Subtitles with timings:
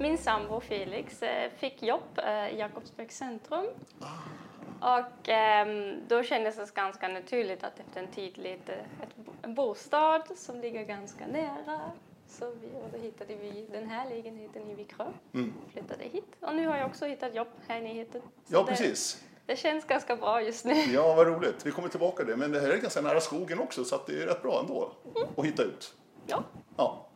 [0.00, 3.66] min sambo Felix eh, fick jobb eh, i Jakobsbergs centrum.
[4.80, 8.72] Och ehm, då kändes det ganska naturligt att efter en tid leta
[9.42, 11.80] en bostad som ligger ganska nära.
[12.28, 15.06] Så vi, och då hittade vi den här lägenheten i Vikrö.
[15.34, 15.54] Mm.
[15.72, 16.36] Flyttade hit.
[16.40, 18.22] Och nu har jag också hittat jobb här i nyheten.
[18.46, 19.24] Ja, precis.
[19.46, 20.74] Det känns ganska bra just nu.
[20.74, 21.66] Ja, vad roligt.
[21.66, 22.36] Vi kommer tillbaka till det.
[22.36, 24.92] Men det här är ganska nära skogen också så att det är rätt bra ändå
[25.36, 25.94] att hitta ut.
[26.26, 26.42] Ja.
[26.76, 27.06] Ja.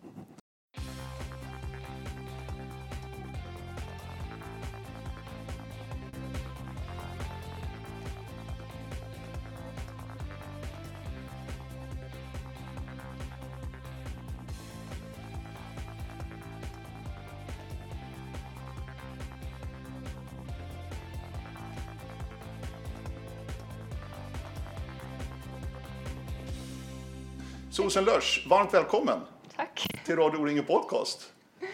[28.00, 29.20] Lösch, varmt välkommen
[29.56, 29.86] Tack.
[30.04, 31.32] till Radio O-ringen Podcast.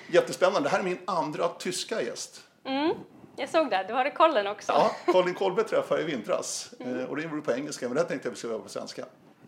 [0.09, 0.61] Jättespännande.
[0.69, 2.45] Det här är min andra tyska gäst.
[2.65, 2.95] Mm.
[3.37, 4.73] Jag såg det, du hade kollen också.
[4.73, 6.75] Ja, Colin Kolbe träffade jag i vintras.
[6.81, 8.63] Eh, Och det gjorde du på engelska, men det här tänkte jag vi skulle göra
[8.63, 9.05] på svenska.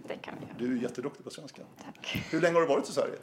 [0.09, 0.55] Det kan vi göra.
[0.59, 1.63] Du är jätteduktig på svenska.
[1.85, 2.23] Tack.
[2.31, 3.15] Hur länge har du varit i Sverige?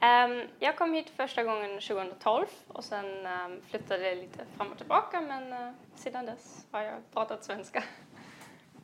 [0.00, 4.76] Ehm, jag kom hit första gången 2012 och sen ehm, flyttade jag lite fram och
[4.78, 7.84] tillbaka men uh, sedan dess har jag pratat svenska.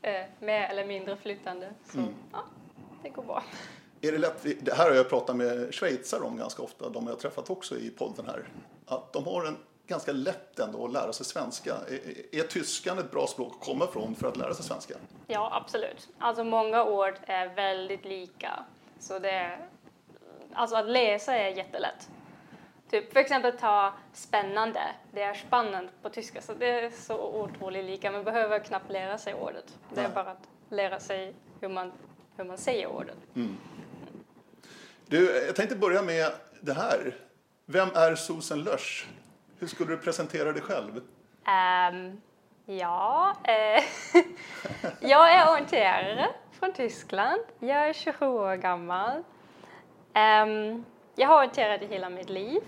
[0.02, 1.70] Eh, mer eller mindre flytande.
[1.92, 2.14] Så Mm.
[2.32, 2.44] ja,
[3.02, 3.42] det går bra.
[4.00, 7.12] Är det lätt, det här har jag pratat med schweizare om ganska ofta, de jag
[7.12, 8.48] har träffat också i podden här,
[8.86, 9.56] att de har en
[9.86, 11.74] ganska lätt ändå att lära sig svenska.
[11.74, 14.94] Är, är tyskan ett bra språk att komma ifrån för att lära sig svenska?
[15.26, 16.08] Ja, absolut.
[16.18, 18.64] Alltså många ord är väldigt lika.
[18.98, 19.66] Så det är,
[20.52, 22.08] alltså att läsa är jättelätt.
[22.90, 24.80] Typ för exempel ta spännande.
[25.12, 28.10] Det är spännande på tyska, så det är så otroligt lika.
[28.10, 29.78] Man behöver knappt lära sig ordet.
[29.94, 31.92] Det är bara att lära sig hur man,
[32.40, 33.16] hur man säger ordet.
[35.06, 37.16] Du, jag tänkte börja med det här.
[37.66, 39.08] Vem är Susan Lösch?
[39.58, 41.00] Hur skulle du presentera dig själv?
[41.46, 42.20] Ehm,
[42.66, 43.84] ja, eh,
[45.10, 47.40] jag är orienterare från Tyskland.
[47.58, 49.22] Jag är 27 år gammal.
[50.14, 50.84] Ehm,
[51.14, 52.60] jag har orienterat i hela mitt liv.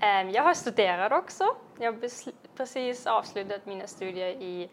[0.00, 1.56] Ehm, jag har studerat också.
[1.78, 2.00] Jag har
[2.56, 4.70] precis avslutat mina studier i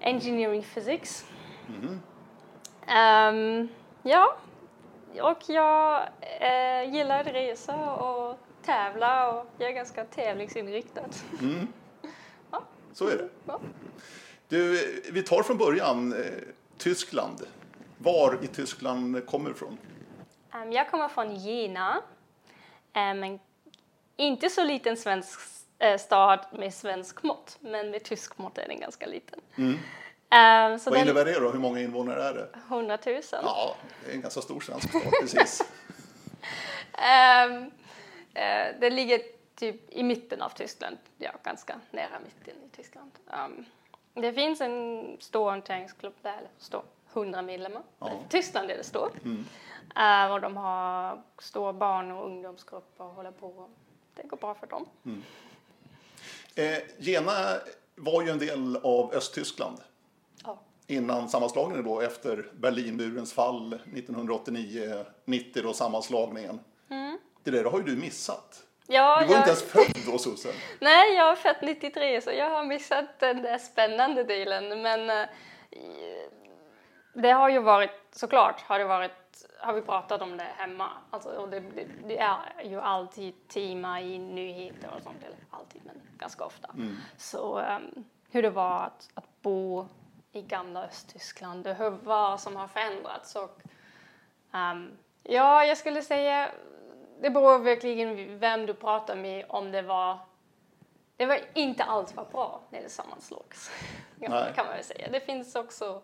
[0.00, 1.26] Engineering Physics.
[2.88, 3.68] Ehm,
[4.02, 4.36] ja,
[5.22, 6.08] och jag
[6.40, 11.04] eh, gillar att resa och tävla och jag är ganska tävlingsinriktad.
[12.92, 13.28] Så är det.
[13.44, 13.60] Ja.
[14.48, 16.18] Du, vi tar från början eh,
[16.78, 17.46] Tyskland.
[17.98, 19.78] Var i Tyskland kommer du ifrån?
[20.52, 22.02] Ehm, jag kommer från Jena,
[22.92, 23.38] Ehm, en
[24.16, 25.40] inte så liten svensk
[25.78, 29.40] eh, stad med svensk mått, men med tysk mått är den ganska liten.
[29.56, 29.78] Ehm,
[30.78, 31.50] så Vad innebär det då?
[31.50, 32.48] Hur många invånare är det?
[32.68, 33.22] 100 000.
[33.32, 35.62] Ja, det är en ganska stor svensk stad, precis.
[36.92, 37.70] Ehm,
[38.34, 39.20] eh, det ligger
[39.54, 43.10] typ i mitten av Tyskland, ja, ganska nära mitten i Tyskland.
[43.30, 43.64] Ehm,
[44.14, 47.82] det finns en stor orienteringsklubb där, eller stor, 100 medlemmar.
[47.98, 48.10] Ja.
[48.10, 49.12] I Tyskland är det stort.
[49.96, 53.68] Ehm, och de har stora barn och ungdomsgrupper och håller på.
[54.14, 54.86] Det går bra för dem.
[56.54, 57.32] Eh, Jena
[57.94, 59.78] var ju en del av Östtyskland.
[60.88, 66.60] Innan sammanslagningen då efter Berlinmurens fall 1989-90 då sammanslagningen.
[67.42, 68.64] Det där har ju du missat.
[68.86, 70.52] Ja, Du var jag, inte ens född då Susan.
[70.80, 74.82] Nej, jag är född 93 så jag har missat den där spännande delen.
[74.82, 75.26] Men eh,
[77.14, 80.88] det har ju varit, såklart har det varit, har vi pratat om det hemma.
[81.10, 85.80] Alltså, och det, det, det är ju alltid tema i nyheter och sånt, eller alltid
[85.84, 86.74] men ganska ofta.
[87.16, 89.88] Så ehm, hur det var att, att bo
[90.32, 93.36] i gamla Östtyskland, och hur, vad som har förändrats.
[93.36, 93.60] Och,
[94.52, 96.50] ehm, ja, jag skulle säga
[97.20, 100.18] det beror verkligen vem du pratar med om det var
[101.16, 103.70] det var inte allt var bra när det sammanslogs.
[104.20, 104.52] Ja, Nej.
[104.54, 105.08] kan man väl säga.
[105.10, 106.02] Det finns också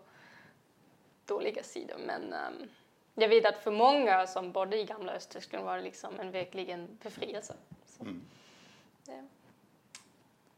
[1.25, 2.69] dåliga sidor men ehm,
[3.13, 6.97] jag vet att för många som bodde i gamla Östtyskland var det liksom en verkligen
[7.03, 7.53] befrielse.
[7.85, 8.03] Så,
[9.05, 9.27] det,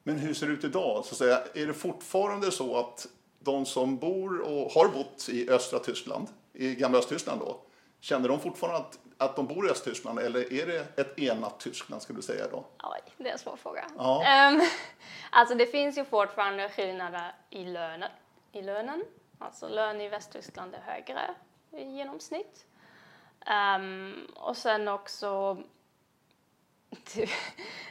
[0.04, 1.06] Men hur ser det ut idag?
[1.06, 3.08] Så att säga, är det fortfarande så att
[3.48, 7.60] de som bor och har bott i östra Tyskland, i gamla Östtyskland då,
[8.00, 12.02] känner de fortfarande att, att de bor i Östtyskland eller är det ett enat Tyskland
[12.02, 12.66] skulle du säga då?
[12.84, 13.86] oj, det är en svår fråga.
[13.98, 14.24] Ja.
[14.24, 14.62] Ehm,
[15.32, 18.10] alltså det finns ju fortfarande skillnader i lönen.
[18.52, 19.04] I lönen.
[19.40, 21.36] Alltså lön i Västtyskland är högre
[21.72, 22.66] i genomsnitt.
[23.46, 25.58] Ehm, och sen också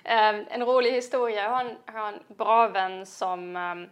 [0.04, 1.42] Ehm, en rolig historia.
[1.42, 3.88] Jag har en, har en bra vän som ehm,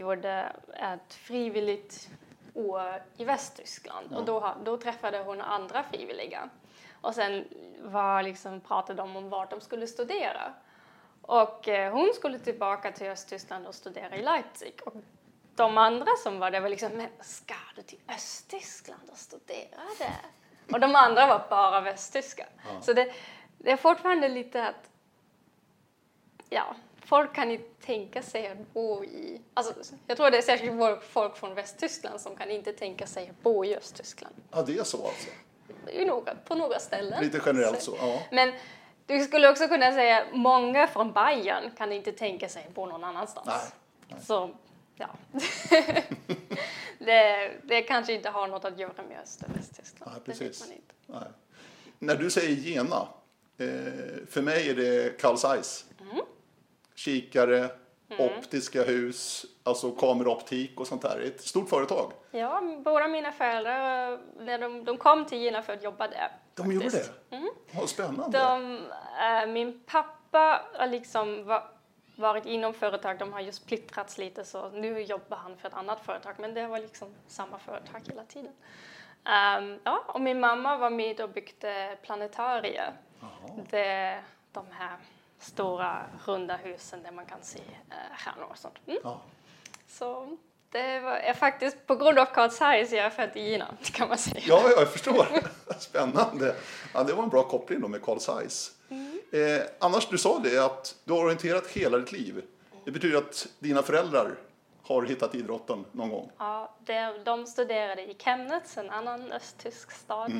[0.00, 2.08] gjorde ett frivilligt
[2.54, 6.48] år i Västtyskland och då, då träffade hon andra frivilliga.
[7.00, 7.44] Och sen
[7.82, 10.52] var liksom, pratade de om vart de skulle studera.
[11.22, 14.80] Och eh, hon skulle tillbaka till Östtyskland och studera i Leipzig.
[14.84, 14.94] Och
[15.54, 20.20] de andra som var där var liksom, men ska du till Östtyskland och studera där?
[20.72, 22.48] Och de andra var bara västtyskar.
[22.82, 23.12] Så det,
[23.58, 24.90] det är fortfarande lite att,
[26.48, 26.74] ja,
[27.10, 29.74] folk kan inte tänka sig att bo i, alltså
[30.06, 33.64] jag tror det är särskilt folk från Västtyskland som kan inte tänka sig att bo
[33.64, 34.34] i Östtyskland.
[34.50, 35.28] Ja, det är så alltså.
[35.92, 37.24] I några, på några ställen.
[37.24, 38.22] Lite generellt så, ja.
[38.30, 38.52] Men
[39.06, 43.04] du skulle också kunna säga många från Bayern kan inte tänka sig att bo någon
[43.04, 43.46] annanstans.
[43.46, 43.70] Nej,
[44.08, 44.20] nej.
[44.22, 44.50] Så,
[44.96, 45.08] ja.
[46.98, 50.12] det, det kanske inte har något att göra med Öst och Västtyskland.
[50.12, 50.72] Nej, precis.
[51.06, 51.18] Nej.
[51.98, 53.08] När du säger Jena,
[53.58, 53.66] eh,
[54.30, 55.84] för mig är det Carl Zeiss.
[56.00, 56.24] Mm.
[57.04, 57.70] Kikare,
[58.18, 61.20] optiska hus, alltså kameraoptik och sånt där.
[61.20, 62.12] Ett stort företag.
[62.30, 66.28] Ja, båda mina föräldrar, när de, de kom till Gina för att jobba där.
[66.54, 67.12] De gjorde faktiskt.
[67.30, 67.50] det?
[67.72, 68.38] Vad spännande.
[68.38, 68.76] De,
[69.20, 71.68] eh, min pappa har liksom va,
[72.16, 76.00] varit inom företag, de har ju splittrats lite så nu jobbar han för ett annat
[76.00, 78.52] företag men det var liksom samma företag hela tiden.
[79.24, 82.92] Ehm, ja, och min mamma var med och byggde planetarier.
[83.70, 84.20] Det,
[84.52, 84.96] de här
[85.40, 88.74] stora runda husen där man kan se uh, stjärnor och sånt.
[88.86, 89.00] Mm.
[89.04, 89.20] Ja.
[89.88, 90.36] Så
[90.70, 94.08] det var, är faktiskt på grund av Carl Zeiss jag är född i Gina kan
[94.08, 94.42] man säga.
[94.46, 95.26] Ja, ja, jag förstår.
[95.78, 96.54] Spännande.
[96.94, 98.72] Ja, det var en bra koppling då med Carl Zeiss.
[99.32, 102.42] Eh, annars, du sa det att du har orienterat hela ditt liv.
[102.84, 104.34] Det betyder att dina föräldrar
[104.82, 106.30] har hittat idrotten någon gång.
[106.38, 110.30] Ja, det, de studerade i Chemnitz, en annan östtysk stad.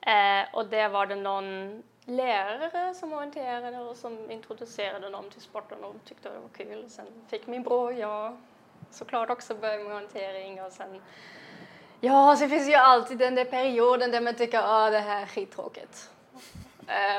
[0.00, 5.84] Eh, och där var det någon lärare som orienterade och som introducerade dem till sporten
[5.84, 6.90] och tyckte det var kul.
[6.90, 8.36] Sen fick min bror och jag
[8.90, 11.00] såklart också börja med orientering och sen
[12.00, 15.26] Ja, så finns ju alltid den där perioden där man tycker att det här är
[15.26, 16.10] skittråkigt.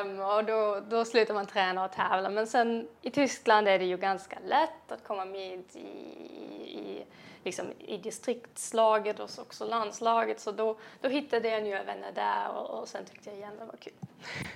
[0.03, 2.29] Um, och då, då slutar man träna och tävla.
[2.29, 7.05] Men sen i Tyskland är det ju ganska lätt att komma med i, i,
[7.45, 10.39] liksom, i distriktslaget och så också landslaget.
[10.39, 13.65] Så då, då hittade jag nya vänner där och, och sen tyckte jag igen det
[13.65, 13.93] var kul.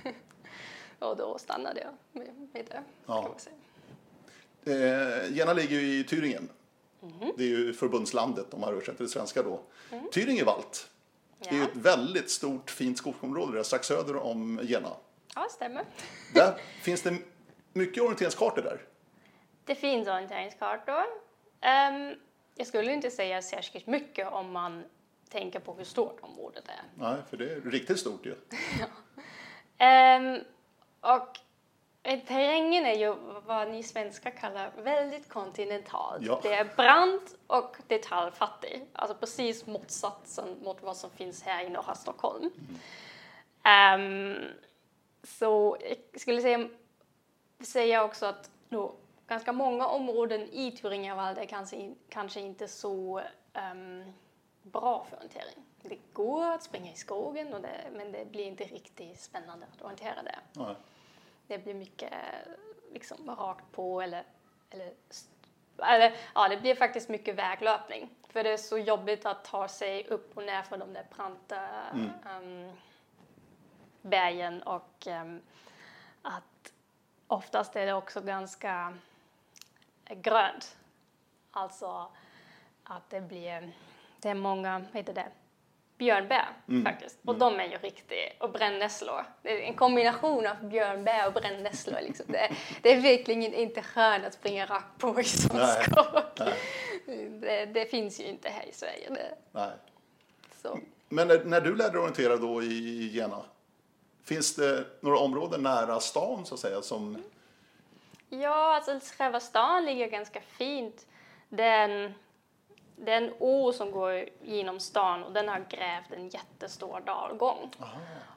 [0.98, 2.82] och då stannade jag med, med det.
[3.06, 3.34] Ja.
[4.64, 6.48] Eh, Jena ligger ju i Thüringen.
[7.00, 7.32] Mhm.
[7.36, 9.60] Det är ju förbundslandet om man översätter till svenska då.
[9.90, 10.04] Mm.
[10.12, 10.86] Thüringenwald.
[11.38, 11.64] Det är ju Ja.
[11.64, 14.90] ett väldigt stort fint skogsområde där strax söder om Jena.
[15.34, 15.84] ja, stämmer.
[16.34, 17.16] Där finns det
[17.72, 18.80] mycket orienteringskartor där.
[19.64, 21.04] Det finns orienteringskartor.
[21.60, 22.14] Ehm,
[22.60, 24.84] jag skulle inte säga särskilt mycket om man
[25.28, 26.82] tänker på hur stort området är.
[26.94, 28.34] Nej, för det är riktigt stort ju.
[29.78, 30.38] Ehm,
[31.00, 31.38] och
[32.02, 33.14] terrängen är ju
[33.46, 36.26] vad ni svenskar kallar väldigt kontinentalt.
[36.26, 36.40] Ja.
[36.42, 38.86] Det är brant och detaljfattig.
[38.92, 42.50] Alltså precis motsatsen mot vad som finns här i norra Stockholm.
[43.62, 44.36] Ehm,
[45.22, 46.68] så jag skulle säga,
[47.60, 48.94] säga också att då,
[49.30, 53.22] ganska många områden i Thuringerwald är kanske, kanske inte så
[53.52, 54.12] ehm,
[54.62, 55.64] bra för orientering.
[55.82, 59.82] Det går att springa i skogen, och det, men det blir inte riktigt spännande att
[59.82, 60.38] orientera där.
[60.52, 60.74] Nej.
[61.46, 62.12] Det blir mycket
[62.92, 64.24] liksom rakt på eller,
[64.70, 64.92] eller,
[65.78, 68.10] eller ja, det blir faktiskt mycket väglöpning.
[68.28, 71.68] För det är så jobbigt att ta sig upp och ner för de där branta
[72.30, 72.72] ehm,
[74.02, 75.40] bergen och ehm,
[76.22, 76.72] att
[77.26, 78.94] oftast är det också ganska
[80.14, 80.76] grönt.
[81.50, 82.08] Alltså
[82.84, 83.72] att det blir,
[84.20, 85.26] det är många, vad heter det,
[85.98, 86.48] björnbär
[86.84, 87.18] faktiskt.
[87.24, 89.24] Och de är ju riktigt, och brännässlor.
[89.42, 92.00] Det är en kombination av björnbär och brännässlor.
[92.00, 92.26] Liksom.
[92.28, 96.22] Det, är, det är verkligen inte skönt att springa rakt på i sån skog.
[97.40, 99.10] Det, det finns ju inte här i Sverige.
[99.10, 99.70] Det, Nej.
[100.62, 100.78] så.
[101.08, 103.42] Men när, när du lärde dig orientera då i Jena,
[104.24, 107.22] finns det några områden nära stan så att säga som
[108.30, 111.06] Ja, alltså själva stan ligger ganska fint.
[111.48, 112.14] Den,
[112.96, 117.70] det är en å som går genom stan och den har grävt en jättestor dalgång.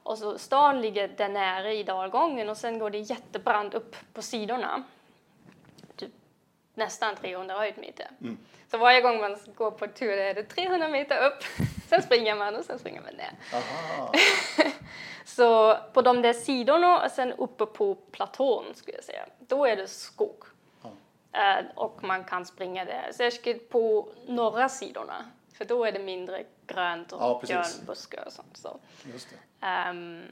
[0.02, 4.22] Och så stan ligger där nere i dalgången och sen går det jättebrant upp på
[4.22, 4.82] sidorna.
[5.96, 6.12] Typ
[6.74, 8.08] nästan 300 höjdmeter.
[8.70, 11.44] Så varje gång man går på tur är det 300 meter upp,
[11.88, 13.32] sen springer man och sen springer man ner.
[15.24, 19.76] Så på de där sidorna och sen uppe på platån skulle jag säga, då är
[19.76, 20.44] det skog.
[21.32, 25.30] Eh, och man kan springa där, särskilt på norra sidorna.
[25.54, 27.40] För då är det mindre grönt och Ja,
[28.26, 28.56] och sånt.
[28.56, 28.80] Så.
[29.12, 29.66] Just det.
[29.66, 30.22] Ehm,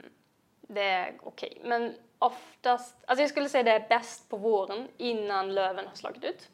[0.61, 1.61] det är okej.
[1.63, 6.23] Men oftast, alltså jag skulle säga det är bäst på våren innan löven har slagit
[6.23, 6.49] ut.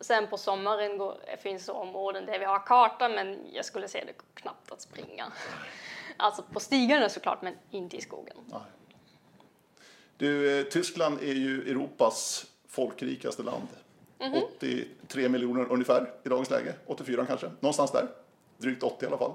[0.00, 4.12] Sen på sommaren går, finns områden där vi har karta men jag skulle säga det
[4.12, 5.32] går knappt att springa.
[6.16, 8.36] Alltså på stigarna såklart men inte i skogen.
[8.46, 8.60] Nej.
[10.16, 13.68] Du, eh, Tyskland är ju Europas folkrikaste land.
[14.18, 14.42] Mhm.
[14.56, 16.74] 83 miljoner ungefär i dagens läge.
[16.86, 18.08] 84 kanske, någonstans där.
[18.56, 19.34] Drygt 80 i alla fall.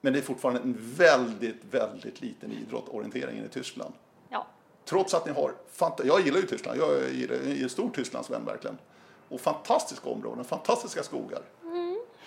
[0.00, 3.94] Men det är fortfarande en väldigt, väldigt liten idrott, orienteringen i Tyskland.
[4.28, 4.46] Ja,
[4.84, 5.52] Trots att ni har,
[6.04, 8.78] jag gillar ju Tyskland, jag är är en stor Tysklandsvän verkligen.
[9.28, 11.42] Och fantastiska områden, fantastiska skogar.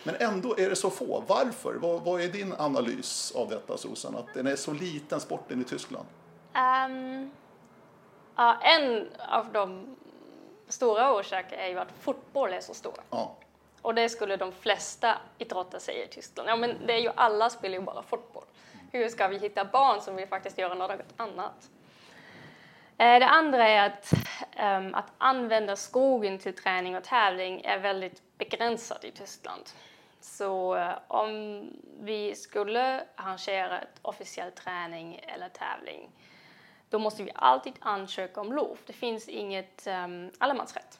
[0.03, 1.24] Men ändå är det så få.
[1.27, 1.74] Varför?
[1.74, 4.15] Vad, vad är din analys av detta Susan?
[4.15, 6.06] Att den är så liten sporten i Tyskland?
[6.53, 7.32] Ehm,
[8.36, 9.96] ja, en av de
[10.68, 12.94] stora orsakerna är ju att fotboll är så stor.
[13.10, 13.36] Ja,
[13.82, 16.50] Och det skulle de flesta idrotter säga i Tyskland.
[16.50, 18.46] Ja, men det är ju alla spelar ju bara fotboll.
[18.91, 21.70] Hur ska vi hitta barn som vill faktiskt göra något annat?
[23.00, 24.13] Eh, Det andra är att,
[24.56, 29.63] ehm, att använda skogen till träning och tävling är väldigt begränsat i Tyskland.
[30.22, 31.63] Så eh, om
[32.00, 36.10] vi skulle arrangera ett officiell träning eller tävling
[36.89, 38.77] då måste vi alltid ansöka om lov.
[38.86, 41.00] Det finns inget um, allemansrätt.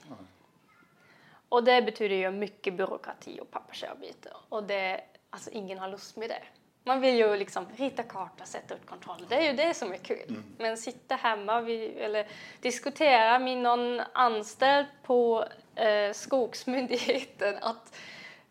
[1.50, 4.34] Och det betyder ju mycket byråkrati och pappersarbete.
[4.50, 6.42] Och det, alltså ingen har lust med det.
[6.90, 9.26] Man vill ju liksom rita karta, sätta ut kontroller.
[9.30, 10.44] Det är ju det som är kul.
[10.58, 12.28] Men sitta hemma vid, eller
[12.62, 17.96] diskutera med någon anställd på eh, Skogsmyndigheten att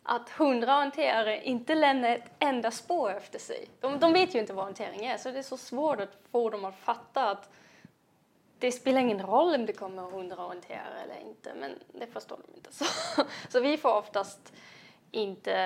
[0.03, 3.69] att hundraorienterare inte lämnar ett enda spår efter sig.
[3.81, 6.51] De, de vet ju inte vad orientering är, så det är så svårt att få
[6.51, 7.51] dem att fatta att
[8.59, 12.73] det spelar ingen roll om det kommer hundraorienterare eller inte, men det förstår de inte.
[12.75, 12.85] Så,
[13.49, 14.53] så vi får oftast
[15.11, 15.57] inte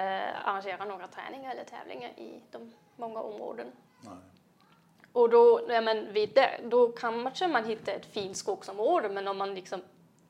[0.45, 3.73] arrangera några träningar eller tävlingar i de många områden.
[4.01, 4.15] nej.
[5.13, 9.39] Och då, ja, men vid det, då kanske man hitta ett fint skogsområde, men om
[9.39, 9.83] man liksom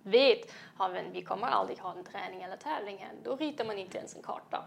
[0.02, 3.98] vet att vi kommer aldrig ha en träning eller tävling här, då ritar man inte
[3.98, 4.64] ens en karta.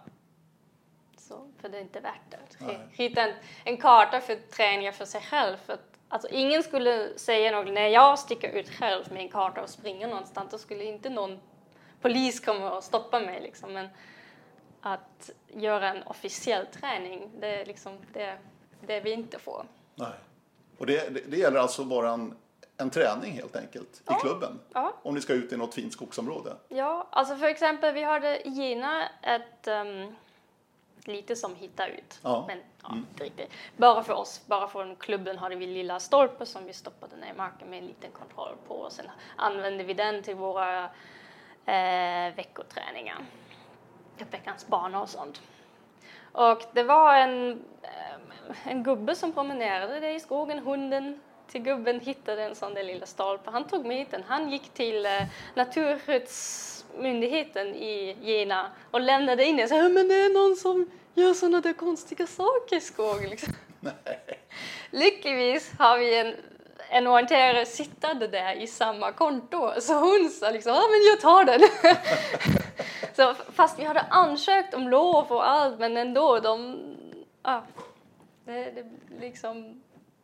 [1.17, 2.37] Så, för det är inte värt det.
[2.59, 2.79] Nej.
[2.91, 3.33] Rita en,
[3.63, 5.57] en karta för träningar för sig själv.
[5.57, 9.61] För att, alltså, ingen skulle säga något, när jag sticker ut själv med en karta
[9.61, 11.39] och springer någonstans, då skulle inte någon
[12.01, 13.41] polis komma och stoppa mig.
[13.41, 13.73] Liksom.
[13.73, 13.89] Men
[14.85, 18.37] att göra en officiell träning, det är liksom det,
[18.81, 19.65] det vi inte får.
[19.95, 20.13] nej.
[20.77, 22.35] Och det, det, det gäller alltså bara en,
[22.77, 24.59] en träning helt enkelt i klubben?
[24.73, 24.93] Ja.
[25.03, 26.55] Om ni ska ut i något fint skogsområde?
[26.67, 30.15] Ja, alltså för exempel vi hade i Gina ett um,
[31.05, 32.19] lite som hitta ut.
[32.23, 32.43] Ja.
[32.47, 33.51] Men ja, inte riktigt.
[33.77, 37.37] Bara för oss, bara från klubben hade vi lilla stolpar som vi stoppade ner i
[37.37, 40.83] marken med en liten kontroll på och sen använde vi den till våra
[41.65, 43.25] eh, veckoträningar.
[44.31, 45.41] Veckans banor och sånt.
[46.31, 48.15] Och det var en, eh,
[48.65, 53.05] en gubbe som promenerade där i skogen, hunden till gubben hittade en sån där lilla
[53.05, 53.51] stolpe.
[53.51, 54.23] Han tog med den.
[54.27, 55.21] Han gick till eh,
[55.55, 59.69] Naturskyddsmyndigheten i Gina och lämnade in den.
[59.69, 63.29] Så, "Ja, men det är någon som gör såna där konstiga saker i skogen.
[63.29, 63.53] Liksom.
[64.91, 66.35] Lyckligtvis har vi en,
[66.89, 69.71] en orienterare sittande där i samma konto.
[69.81, 71.61] Så hon sa liksom, ja men jag tar den.
[73.15, 76.79] så fast vi hade ansökt om lov och allt, men ändå, de,
[77.43, 77.63] ja,
[78.45, 78.85] det, det
[79.19, 79.81] liksom,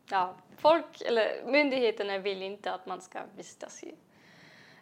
[0.10, 3.96] ja, folk eller myndigheterna vill inte att man ska vistas i,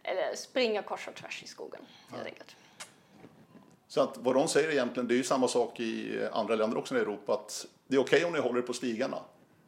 [0.03, 1.81] eller springa kors och tvärs i skogen
[2.11, 2.55] helt enkelt.
[3.87, 6.97] Så att vad de säger egentligen, det är ju samma sak i andra länder också
[6.97, 9.17] i Europa, att det är okej om ni håller på stigarna,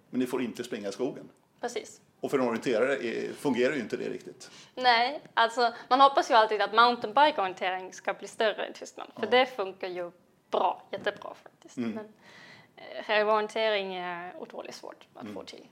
[0.10, 1.30] men ni får inte springa i skogen.
[1.62, 2.02] Precis.
[2.20, 2.98] Och för en orienterare
[3.34, 4.52] fungerar ju inte det riktigt.
[4.76, 9.46] Nej, alltså man hoppas ju alltid att mountainbike-orientering ska bli större i Tyskland, för det
[9.46, 10.12] funkar ju
[10.52, 11.78] bra, jättebra faktiskt.
[11.78, 15.66] Men eh, högorientering är otroligt svårt att få till.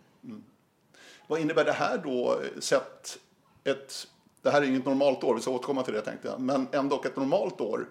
[1.27, 3.19] Vad innebär det här då sett
[3.63, 4.07] ett,
[4.41, 7.01] det här är inget normalt år, vi ska återkomma till det tänkte jag, men ändå
[7.05, 7.87] ett normalt år,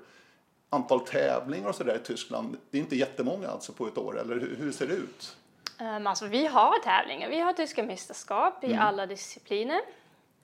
[0.70, 4.34] antal tävlingar och sådär i Tyskland, det är inte jättemånga alltså på ett år, eller
[4.34, 5.36] hur, hur ser det ut?
[5.80, 9.80] Um, alltså vi har tävlingar, vi har tyska mästerskap i alla discipliner.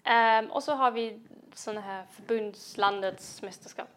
[0.04, 1.20] Ehm, och så har vi
[1.54, 3.88] sådana här förbundslandets mästerskap,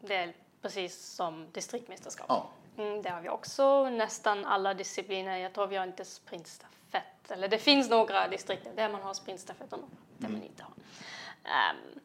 [0.00, 2.26] det är precis som distriktmästerskap.
[2.28, 5.36] Ja, Mm, det har vi också, nästan alla discipliner.
[5.36, 9.72] Jag tror vi har inte sprintstafett, eller det finns några distrikt där man har sprintstafett
[9.72, 10.72] och några där man inte har.
[11.44, 12.00] Ehm,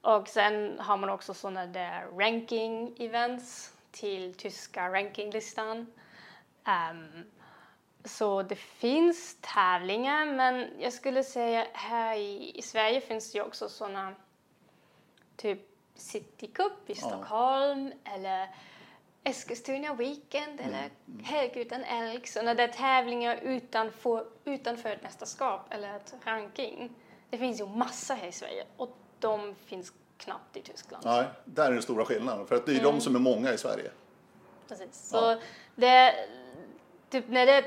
[0.00, 5.92] och sen har man också sådana där ranking-events till tyska rankinglistan.
[6.64, 7.24] Ehm,
[8.04, 13.44] så det finns tävlingar, men jag skulle säga här i, i Sverige finns det ju
[13.44, 14.14] också sådana
[15.36, 15.60] typ
[15.94, 18.48] City Cup i Stockholm eller
[19.24, 20.90] Eskilstuna Weekend eller
[21.22, 22.26] Helg utan älg.
[22.26, 26.90] Sådana där tävlingar utanför, utanför ett mästerskap eller ett ranking.
[27.30, 31.04] Det finns ju massa här i Sverige och de finns knappt i Tyskland.
[31.04, 32.46] Nej, där är den stora skillnaden.
[32.46, 33.90] För att det är de som är många i Sverige.
[34.68, 35.08] Precis.
[35.08, 35.40] Så
[35.74, 36.14] det,
[37.10, 37.64] typ när det,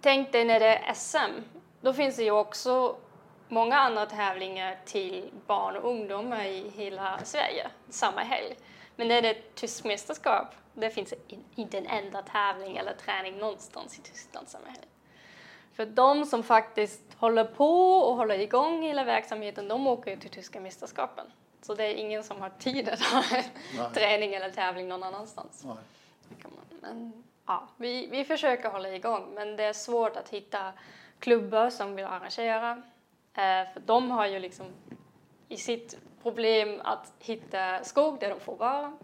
[0.00, 1.42] tänk dig när det är SM,
[1.80, 2.96] då finns det ju också
[3.48, 8.56] många andra tävlingar till barn och ungdomar i hela Sverige samma helg.
[8.96, 13.38] Men när det är tysk mästerskap, det finns in- inte en enda tävling eller träning
[13.38, 14.88] någonstans i Tyskland samma helg.
[15.72, 20.30] För de som faktiskt håller på och håller igång hela verksamheten, de åker ju till
[20.30, 21.26] tyska mästerskapen.
[21.62, 23.22] Så det är ingen som har tid att ha
[23.94, 25.64] träning eller tävling någon annanstans.
[25.64, 25.76] Nej.
[26.80, 30.72] Men, ja, vi, vi försöker hålla igång, men det är svårt att hitta
[31.18, 32.82] klubbar som vill arrangera.
[33.34, 34.66] Eh, för de har ju liksom
[35.48, 38.98] i sitt problem att hitta skog där de får vara.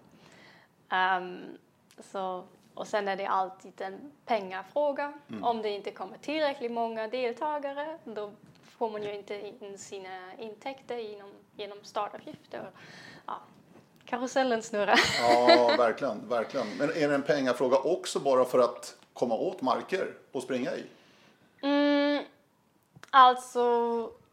[0.88, 1.58] Ehm,
[1.98, 5.12] så, och sen är det alltid en pengafråga.
[5.42, 8.32] Om det inte kommer tillräckligt många deltagare, då
[8.62, 12.70] får man ju inte in sina intäkter genom, genom startavgifter.
[14.18, 15.00] Karusellen snurrar.
[15.21, 16.66] Ja, verkligen, verkligen.
[16.78, 20.85] Men är det en pengafråga också bara för att komma åt marker och springa i?
[21.62, 22.25] Mm,
[23.11, 23.62] alltså,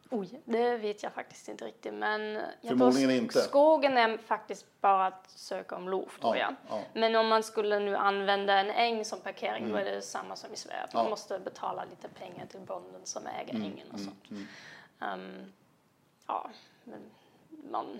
[0.09, 1.93] oj, det vet jag faktiskt inte riktigt.
[1.93, 3.41] Men jag Förmodligen inte.
[3.41, 6.55] skogen är faktiskt bara att söka om lov, tror Ja, jag.
[6.69, 6.83] ja.
[6.93, 10.53] Men om man skulle nu använda en äng som parkering, då är det samma som
[10.53, 10.81] i Sverige.
[10.83, 11.09] att Man Mm.
[11.09, 11.09] Ja.
[11.09, 14.23] måste betala lite pengar till bonden som äger Mm, ängen och sånt.
[15.01, 15.51] Ehm,
[16.27, 16.49] ja,
[16.83, 16.99] men
[17.71, 17.99] man,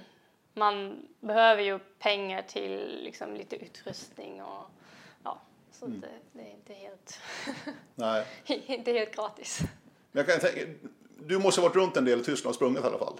[0.53, 4.63] man behöver ju pengar till liksom lite utrustning och
[5.23, 5.41] ja,
[5.71, 6.01] så Mm.
[6.01, 7.19] det, det är inte helt,
[7.95, 8.25] Nej.
[8.45, 9.59] inte helt gratis.
[10.11, 10.71] Men jag kan tänka,
[11.19, 13.19] du måste ha varit runt en del i Tyskland och sprungit i alla fall?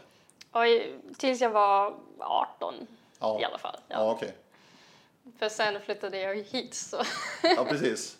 [0.54, 2.88] Oj, tills jag var 18
[3.20, 3.42] Ja.
[3.42, 3.78] i alla fall.
[3.88, 3.96] Ja.
[3.96, 4.34] Ja, okej.
[5.40, 6.98] För sen flyttade jag hit så.
[7.44, 8.18] Ja, precis.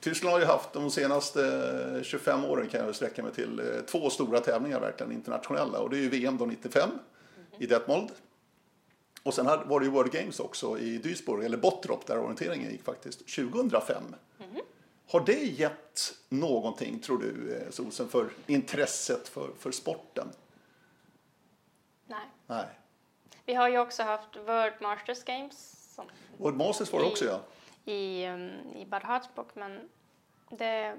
[0.00, 4.10] Tyskland har ju haft de senaste 25 åren kan jag sträcka mig till eh, två
[4.10, 6.90] stora tävlingar verkligen internationella och det är ju VM då 95
[7.58, 8.10] i Detmold.
[9.22, 12.82] Och sen var det ju World Games också i Duisburg, eller Bottrop där orienteringen gick
[12.82, 14.02] faktiskt, 2005.
[15.12, 20.28] Har det gett någonting, tror du, eh, Solsen, för intresset för, för sporten?
[22.06, 22.26] Nej.
[22.46, 22.66] Nej.
[23.46, 26.04] Vi har ju också haft World Masters Games som
[26.36, 27.40] World Masters var det också, ja.
[27.92, 29.88] i, um, i Bad Harzburg men
[30.50, 30.96] det,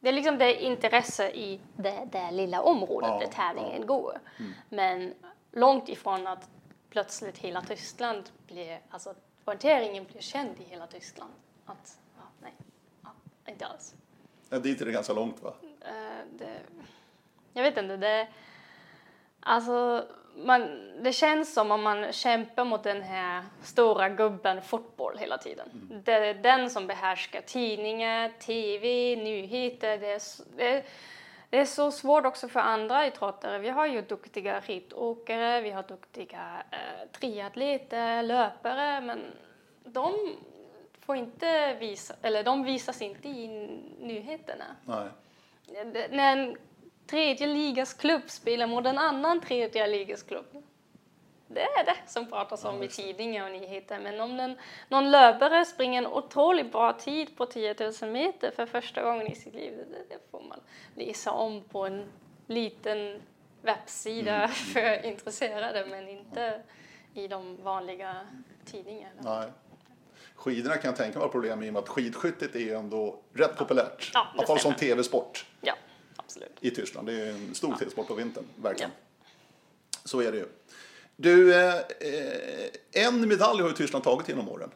[0.00, 4.20] det är liksom det intresse i det, det lilla området Ja, där tävlingen går.
[4.68, 5.14] Men
[5.52, 6.48] långt ifrån att
[6.90, 11.32] plötsligt hela Tyskland blir, alltså orienteringen blir känd i hela Tyskland.
[11.66, 12.52] Att, ja, nej,
[13.02, 13.10] ja,
[13.46, 13.94] inte alls.
[14.48, 14.58] ja.
[14.58, 15.54] Dit är det ganska långt, va?
[15.80, 15.92] Eh,
[16.38, 16.60] det,
[17.52, 18.28] jag vet inte, det...
[19.40, 25.38] Alltså, man, det känns som om man kämpar mot den här stora gubben fotboll hela
[25.38, 26.00] tiden.
[26.04, 29.98] Det är den som behärskar tidningar, tv, nyheter.
[29.98, 30.22] Det är,
[30.56, 30.84] det, är,
[31.50, 33.58] det är så svårt också för andra idrottare.
[33.58, 39.20] Vi har ju duktiga skidåkare, vi har duktiga eh, triatleter, löpare, men
[39.84, 40.36] de
[41.00, 43.48] får inte visa, eller de visas inte i
[44.00, 44.64] nyheterna.
[44.84, 45.08] Nej.
[46.10, 46.56] När en
[47.06, 50.64] tredje ligas klubb spelar mot en annan tredje ligas klubb.
[51.54, 54.00] Det är det som pratas om i tidningar och nyheter.
[54.00, 54.56] Men om den,
[54.88, 59.34] någon löpare springer en otroligt bra tid på 10 000 meter för första gången i
[59.34, 60.60] sitt liv, det, det får man
[60.94, 62.04] läsa om på en
[62.46, 63.22] liten
[63.62, 66.62] webbsida för intresserade, men inte
[67.14, 68.16] i de vanliga
[68.64, 69.40] tidningarna.
[69.40, 69.48] Nej.
[70.34, 73.56] Skidorna kan jag tänka mig har problem i och med att skidskyttet är ändå rätt
[73.56, 74.10] populärt.
[74.14, 75.74] Ja, I alla fall som tv-sport Ja,
[76.16, 76.58] absolut.
[76.60, 77.06] i Tyskland.
[77.06, 78.90] Det är en stor tv-sport på vintern, verkligen.
[80.04, 80.46] Så är det ju.
[81.22, 84.70] Du, eh, eh, en medalj har ju Tyskland tagit genom åren.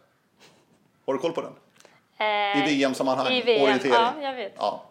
[1.07, 1.53] Har du koll på den?
[2.19, 3.93] I Eh, VM-sammanhang, I VM, orientering.
[3.95, 4.53] ja, jag vet.
[4.57, 4.85] Ja.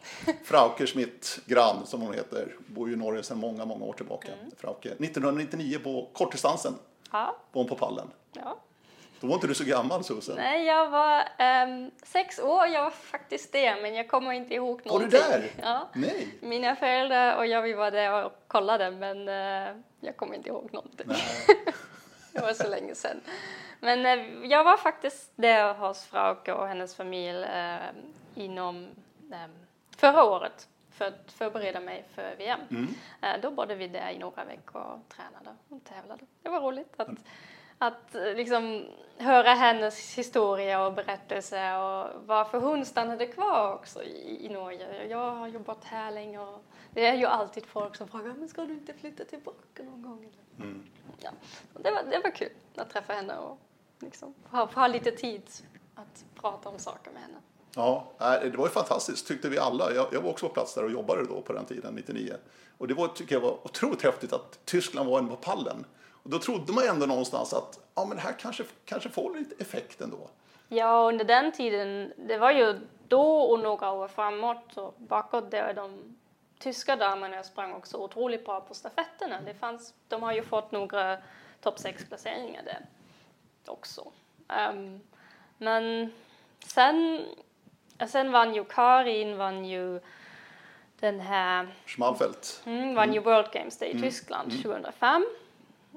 [0.44, 4.28] Frauke Schmidt Gran, som hon heter, bor ju i Norge sedan många, många år tillbaka.
[4.42, 4.52] Mm.
[4.58, 4.90] Frauke.
[4.90, 6.74] 1999 på kortdistansen
[7.12, 8.08] Ja, var hon på pallen.
[8.34, 8.58] ja.
[9.24, 10.36] Då var inte du så gammal, Susan.
[10.36, 14.82] Nej, jag var ehm, sex år, jag var faktiskt det, men jag kommer inte ihåg
[14.86, 15.20] Var du någonting.
[15.30, 15.52] där?
[15.62, 15.90] Ja.
[15.94, 16.28] Nej.
[16.42, 20.70] Mina föräldrar och jag vi var där och kollade, men eh, jag kommer inte ihåg
[20.74, 21.08] någonting.
[22.34, 23.22] Det var så länge sedan.
[23.80, 27.78] Men eh, jag var faktiskt där hos Frauke och hennes familj eh,
[28.36, 28.88] inom
[29.32, 29.38] eh,
[29.98, 32.60] förra året för att förbereda mig för VM.
[32.72, 32.94] Mm.
[33.42, 36.26] Då bodde vi där i några veckor och tränade och tävlade.
[36.42, 37.10] Det var roligt att,
[37.88, 38.86] att eh, liksom
[39.18, 45.08] höra hennes historia och berättelse och varför hon stannade kvar också i, i Norge.
[45.10, 48.66] Jag har jobbat här länge och det är ju alltid folk som frågar men ska
[48.66, 50.32] du inte flytta tillbaka någon gång?
[50.60, 50.84] Mm.
[51.20, 51.30] Ja.
[51.74, 53.60] Det, var, det var kul att träffa henne och
[54.00, 55.42] liksom ha, ha lite tid
[55.96, 57.38] att prata om saker med henne.
[57.76, 59.94] Ja, det var ju fantastiskt tyckte vi alla.
[59.94, 62.34] Jag, jag var också på plats där och jobbade då på den tiden, 99.
[62.78, 65.86] Och det var, tycker jag var otroligt häftigt att Tyskland var en på pallen.
[66.24, 69.64] Och då trodde man ändå någonstans att ja, men det här kanske, kanske får lite
[69.64, 70.30] effekt ändå.
[70.68, 75.74] Ja, under den tiden, det var ju då och några år framåt och bakåt där
[75.74, 76.16] de
[76.60, 79.42] tyska damerna sprang också otroligt bra på stafetterna.
[79.46, 81.18] Det fanns, de har ju fått några
[81.62, 82.86] topp 6-placeringar där
[83.68, 84.12] också.
[84.72, 85.02] Um,
[85.58, 86.14] men
[86.66, 87.26] sen,
[88.08, 90.00] sen vann ju Karin, vann ju
[91.00, 91.76] den här...
[91.86, 92.62] Schmalfelt.
[92.66, 94.04] Mm, vann ju World Games där i mm.
[94.04, 94.64] Tyskland mm.
[94.64, 95.26] 2005.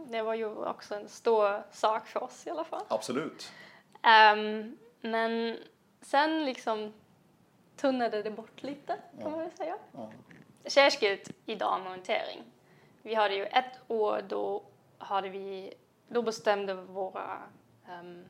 [0.05, 2.85] Det var ju också en stor sak för oss i alla fall.
[2.89, 3.53] Absolut.
[3.93, 5.59] Um, men
[6.01, 6.93] sen liksom
[7.77, 9.29] tunnade det bort lite kan ja.
[9.29, 9.77] man väl säga.
[9.93, 10.11] Ja.
[10.65, 12.43] Särskilt i damorientering.
[13.03, 14.63] Vi hade ju ett år då
[14.99, 15.75] hade vi,
[16.09, 17.43] då bestämde våra
[18.01, 18.25] um,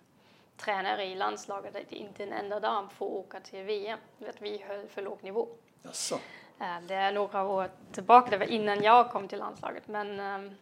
[0.56, 3.98] tränare i landslaget att inte en enda dam får åka till VM.
[4.28, 5.48] Att vi höll för låg nivå.
[5.82, 6.14] Jaså.
[6.14, 9.88] Uh, det är några år tillbaka, det var innan jag kom till landslaget.
[9.88, 10.56] Men um,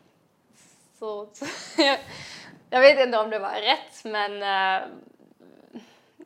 [1.05, 1.47] så, så
[2.71, 4.89] jag vet inte om det var rätt, men uh,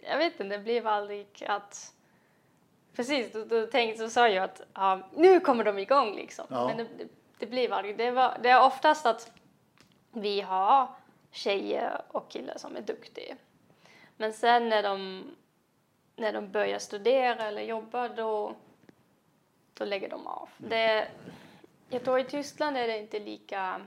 [0.02, 1.92] jag vet inte, det blev aldrig att
[2.98, 6.46] Precis, då, då, tänkte, så sa jag att ja, nu kommer de igång liksom.
[6.50, 6.66] Ja.
[6.66, 9.32] Men det, det, det blir aldrig, det, var, det är oftast att
[10.12, 10.88] vi har
[11.30, 13.36] tjejer och killar som är duktiga.
[14.16, 15.24] Men sen när de,
[16.16, 18.54] när de börjar studera eller jobba då,
[19.74, 20.48] då lägger de av.
[20.58, 20.70] Mm.
[20.70, 21.08] Det,
[21.88, 23.80] jag tror i Tyskland är det inte lika,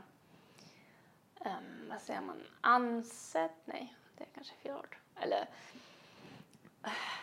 [1.45, 4.97] um, vad säger man, ansett, nej det är kanske fel ord.
[5.15, 5.47] Eller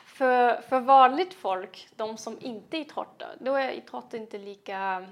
[0.05, 5.07] för, för vanligt folk, de som inte idrottar, då är idrott inte lika...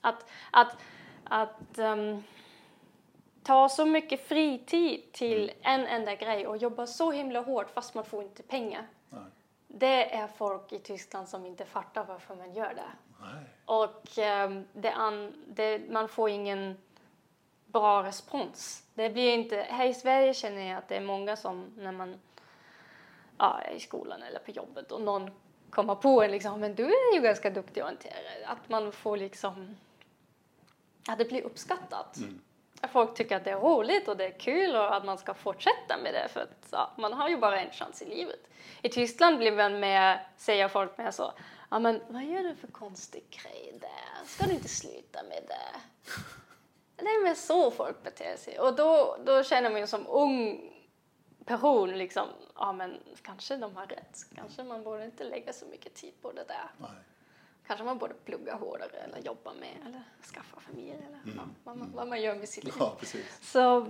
[0.00, 0.76] Att, att,
[1.24, 2.22] att um,
[3.42, 8.04] ta så mycket fritid till en enda grej och jobba så himla hårt fast man
[8.04, 8.86] får inte pengar.
[9.08, 9.22] Nej.
[9.66, 12.90] Det är folk i Tyskland som inte fattar varför man gör det.
[13.20, 13.44] Nej.
[13.64, 16.76] Och um, det an, det, man får ingen
[17.72, 18.82] bra respons.
[18.94, 22.20] Det blir inte, här i Sverige känner jag att det är många som när man
[23.38, 25.30] ja, i skolan eller på jobbet och någon
[25.70, 28.46] kommer på en liksom, men du är ju ganska duktig orienterare.
[28.46, 29.76] Att man får liksom,
[31.08, 32.16] att det blir uppskattat.
[32.16, 32.40] Mm.
[32.80, 35.34] Att folk tycker att det är roligt och det är kul och att man ska
[35.34, 38.40] fortsätta med det för att ja, man har ju bara en chans i livet.
[38.82, 41.32] I Tyskland blir man med, säger folk med så,
[41.70, 44.26] ja men vad gör du för konstig grej där?
[44.26, 45.80] Ska du inte sluta med det?
[47.02, 50.70] Det är mer så folk beter sig och då, då känner man ju som ung
[51.44, 54.26] person liksom, ja men kanske de har rätt.
[54.34, 56.70] Kanske man borde inte lägga så mycket tid på det där.
[56.78, 56.90] Nej.
[57.66, 60.02] Kanske man borde plugga hårdare eller jobba med eller
[60.34, 61.36] skaffa familj eller mm.
[61.36, 62.74] ja, vad, man, vad man gör med sitt liv.
[62.78, 62.96] Ja.
[63.42, 63.86] Så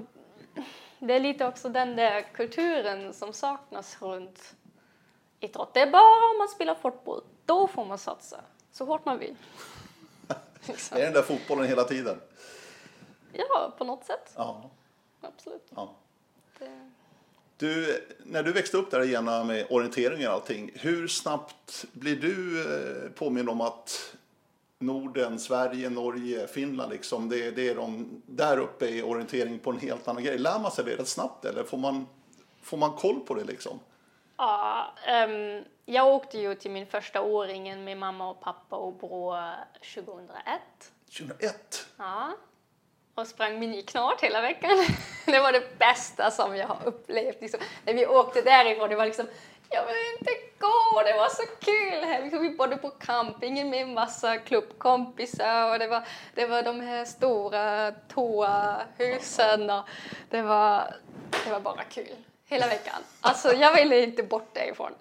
[0.98, 4.54] det är lite också den där kulturen som saknas runt
[5.40, 5.74] idrott.
[5.74, 8.40] Det är bara om man spelar fotboll, då får man satsa
[8.72, 9.36] så hårt man vill.
[10.64, 10.98] liksom.
[10.98, 12.20] Är den där fotbollen hela tiden?
[13.32, 14.32] Ja, på något sätt.
[14.36, 14.70] Ja.
[15.20, 15.72] Absolut.
[15.74, 15.94] Ja.
[16.58, 16.90] Det...
[17.56, 22.60] Du, när du växte upp där igen med orientering och allting, hur snabbt blir du
[22.60, 24.16] eh, påminn om att
[24.78, 29.78] Norden, Sverige, Norge, Finland, liksom, det, det är de där uppe i orientering på en
[29.78, 30.38] helt annan grej.
[30.38, 32.06] Lär man sig det rätt snabbt eller får man,
[32.62, 33.80] får man koll på det liksom?
[34.36, 34.94] Ja,
[35.28, 39.36] um, jag åkte ju till min första åringen med mamma och pappa och bror
[39.94, 40.60] 2001.
[41.06, 41.86] 2001?
[41.96, 42.32] Ja
[43.20, 44.70] och sprang miniknart hela veckan.
[45.26, 47.40] Det var det bästa som jag har upplevt.
[47.40, 49.26] Liksom, när vi åkte därifrån, det var liksom
[49.72, 52.22] jag vill inte gå, det var så kul här.
[52.22, 56.02] Liksom, vi bodde på campingen med en massa klubbkompisar och det var,
[56.34, 59.84] det var de här stora toahusen och
[60.30, 60.94] det var,
[61.44, 63.02] det var bara kul hela veckan.
[63.20, 64.92] Alltså jag ville inte bort därifrån.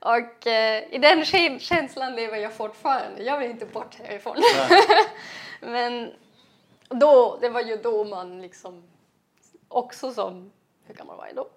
[0.00, 1.24] Och eh, i den
[1.60, 3.22] känslan lever jag fortfarande.
[3.22, 4.36] Jag vill inte bort härifrån.
[5.60, 6.12] Men
[6.88, 8.82] då, det var ju då man liksom
[9.68, 10.52] också som,
[10.84, 11.48] hur gammal var jag då?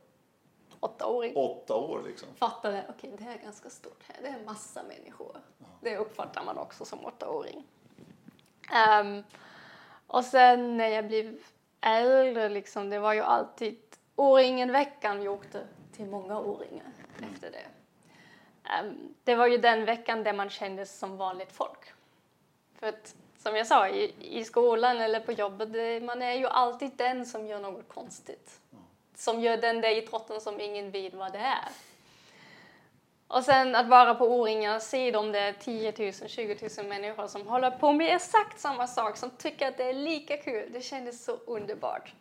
[0.80, 1.36] Åttaåring.
[1.36, 2.28] Åtta år liksom.
[2.36, 5.38] Fattade, okej okay, det här är ganska stort här, det är en massa människor.
[5.58, 5.65] Ja.
[5.82, 7.63] Det uppfattar man också som åttaåring.
[9.02, 9.24] Um,
[10.08, 11.39] och sen när jag blev
[11.82, 13.78] äldre liksom, det var ju alltid
[14.15, 17.34] Åringen-veckan vi åkte till många åringar mm.
[17.34, 17.65] efter det.
[18.82, 21.94] Um, det var ju den veckan där man kändes som vanligt folk.
[22.76, 26.91] För att som jag sa, i, i skolan eller på jobbet, man är ju alltid
[26.95, 28.60] den som gör något konstigt.
[29.15, 31.69] Som gör den där idrotten som ingen vet vad det är.
[33.28, 37.28] Och sen att vara på O-ringen och se de där 10 000, 20 000 människor
[37.28, 40.69] som håller på med exakt samma sak, som tycker att det är lika kul.
[40.73, 42.13] Det kändes så underbart.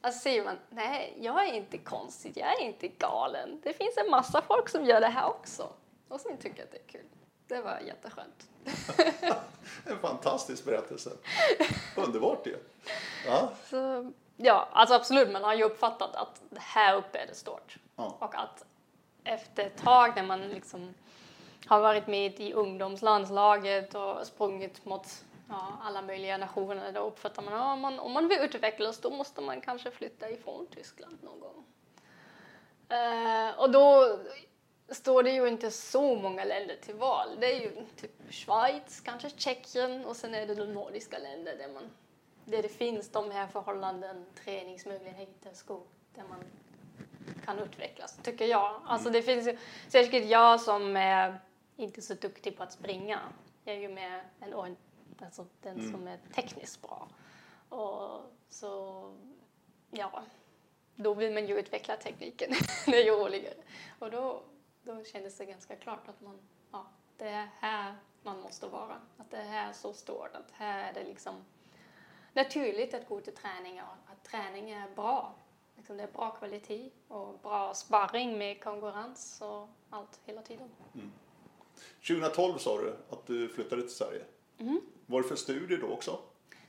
[0.00, 3.60] Att se man, nej, jag är inte konstig, jag är inte galen.
[3.62, 5.68] Det finns en massa folk som gör det här också
[6.08, 7.08] och som tycker att det är kul.
[7.48, 8.48] Det var jätteskönt.
[9.84, 11.10] en fantastisk berättelse.
[11.96, 12.56] Underbart ju.
[13.26, 13.52] Ja.
[13.70, 17.76] Så, ja, alltså absolut, man har ju uppfattat att här uppe är det stort.
[17.96, 18.16] Ja.
[18.18, 18.64] Och att
[19.24, 20.94] efter ett tag när man liksom
[21.66, 27.54] har varit med i ungdomslandslaget och sprungit mot ja, alla möjliga nationer, då uppfattar man
[27.54, 31.40] att ja, man, om man vill utvecklas då måste man kanske flytta ifrån Tyskland någon
[31.40, 31.64] gång.
[32.88, 34.18] Eh, och då
[34.88, 37.28] står det ju inte så många länder till val.
[37.40, 41.68] Det är ju typ Schweiz, kanske Tjeckien och sen är det de nordiska länder där,
[41.68, 41.90] man,
[42.44, 46.44] där det finns de här förhållanden, träningsmöjligheter, skog, där man
[47.44, 48.80] kan utvecklas, tycker jag.
[48.86, 51.40] Alltså det finns ju säkert jag som är
[51.76, 53.20] inte så duktig på att springa.
[53.64, 54.76] Jag är ju mer en,
[55.22, 55.92] alltså den Mm.
[55.92, 57.08] som är tekniskt bra.
[57.68, 59.02] Och så,
[59.90, 60.22] ja,
[60.96, 62.50] då vill man ju utveckla tekniken.
[62.86, 63.54] det är ju roligare.
[63.98, 64.42] Och då,
[64.84, 66.38] då kändes det ganska klart att man,
[66.72, 69.00] ja, det är här man måste vara.
[69.16, 71.44] Att det är här så stort, att här är det liksom
[72.32, 75.34] naturligt att gå till träning och att träning är bra.
[75.76, 80.68] Liksom det är bra kvalitet och bra sparring med konkurrens och allt hela tiden.
[82.08, 84.24] 2012 sa du att du flyttade till Sverige.
[84.58, 84.80] Mm.
[85.06, 86.18] Var det för studier då också?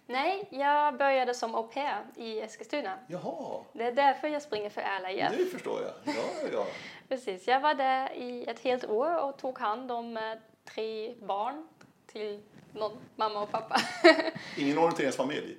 [0.07, 2.99] Nej, jag började som au pair i Eskilstuna.
[3.07, 5.29] Jaha, Det är därför jag springer för LIF.
[5.37, 6.15] det förstår jag.
[6.15, 6.65] Ja, ja.
[7.09, 10.23] Precis, jag var där i ett helt år och tog hand om eh,
[10.65, 11.67] tre barn
[12.07, 13.75] till någon mamma och pappa.
[14.57, 15.57] Ingen orienteringsfamilj?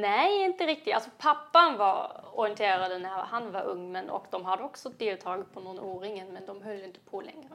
[0.00, 0.94] Nej, inte riktigt.
[0.94, 5.60] Alltså pappan var orienterad när han var ung men, och de hade också deltagit på
[5.60, 7.48] någon O-ringen men de höll inte på längre.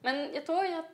[0.00, 0.84] Men jag tror jag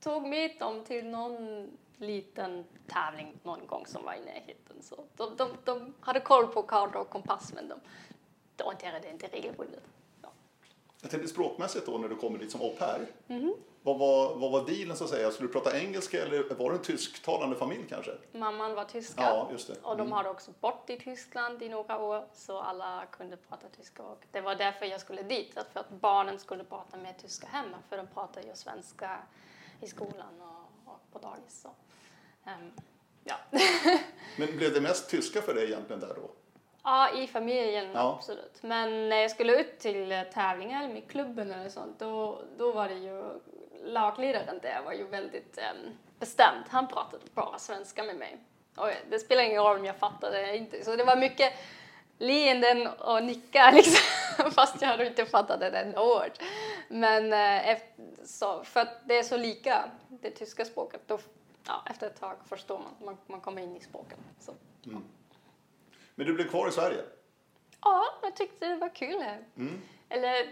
[0.00, 4.82] tog med dem till någon liten tävling någon gång som var i närheten.
[4.82, 7.80] Så de, de, de hade koll på kartor och kompass men de,
[8.56, 9.82] de orienterade inte regelbundet.
[10.22, 10.28] Ja.
[11.02, 13.06] Jag tänkte språkmässigt då när du kommer dit som au pair.
[13.26, 13.54] Mhm.
[13.82, 15.30] Vad, var, vad var dealen så att säga?
[15.30, 18.12] Skulle du prata engelska eller var det en tysktalande familj kanske?
[18.32, 19.74] Mamman var tyska Ja, just det.
[19.82, 20.12] och de Mm.
[20.12, 24.02] hade också bott i Tyskland i några år så alla kunde prata tyska.
[24.02, 27.76] Och det var därför jag skulle dit, för att barnen skulle prata mer tyska hemma
[27.88, 29.18] för de pratar ju svenska
[29.80, 31.60] i skolan och, och på dagis.
[31.62, 31.68] Så.
[32.46, 32.72] Ehm,
[33.24, 33.36] ja.
[34.36, 36.30] Men blev det mest tyska för dig egentligen där då?
[36.86, 38.14] ja, i familjen Ja.
[38.18, 38.62] absolut.
[38.62, 42.88] Men när jag skulle ut till eh, tävlingar med klubben eller sånt, då, då var
[42.88, 43.22] det ju
[43.84, 46.64] lagledaren där var ju väldigt um, bestämd.
[46.68, 48.38] Han pratade bara svenska med mig.
[48.76, 50.84] Och det spelar ingen roll om jag fattade eller inte.
[50.84, 51.52] Så det var mycket
[52.18, 56.32] leenden och nickar liksom, fast jag hade inte fattat ett enda ord.
[56.88, 61.18] Men eh, efter, så, för att det är så lika det tyska språket, då,
[61.66, 64.18] ja, efter ett tag förstår man, man, man kommer in i språket.
[64.38, 64.52] Så.
[66.14, 67.04] Men du blev kvar i Sverige?
[67.80, 69.44] Ja, jag tyckte det var kul här.
[69.56, 69.82] Mm.
[70.08, 70.46] Eller,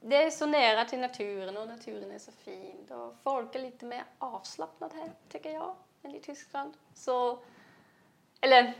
[0.00, 2.86] det är så nära till naturen och naturen är så fin.
[2.90, 6.74] Och folk är lite mer avslappnade här, tycker jag, än i Tyskland.
[6.94, 7.38] Så,
[8.40, 8.74] eller,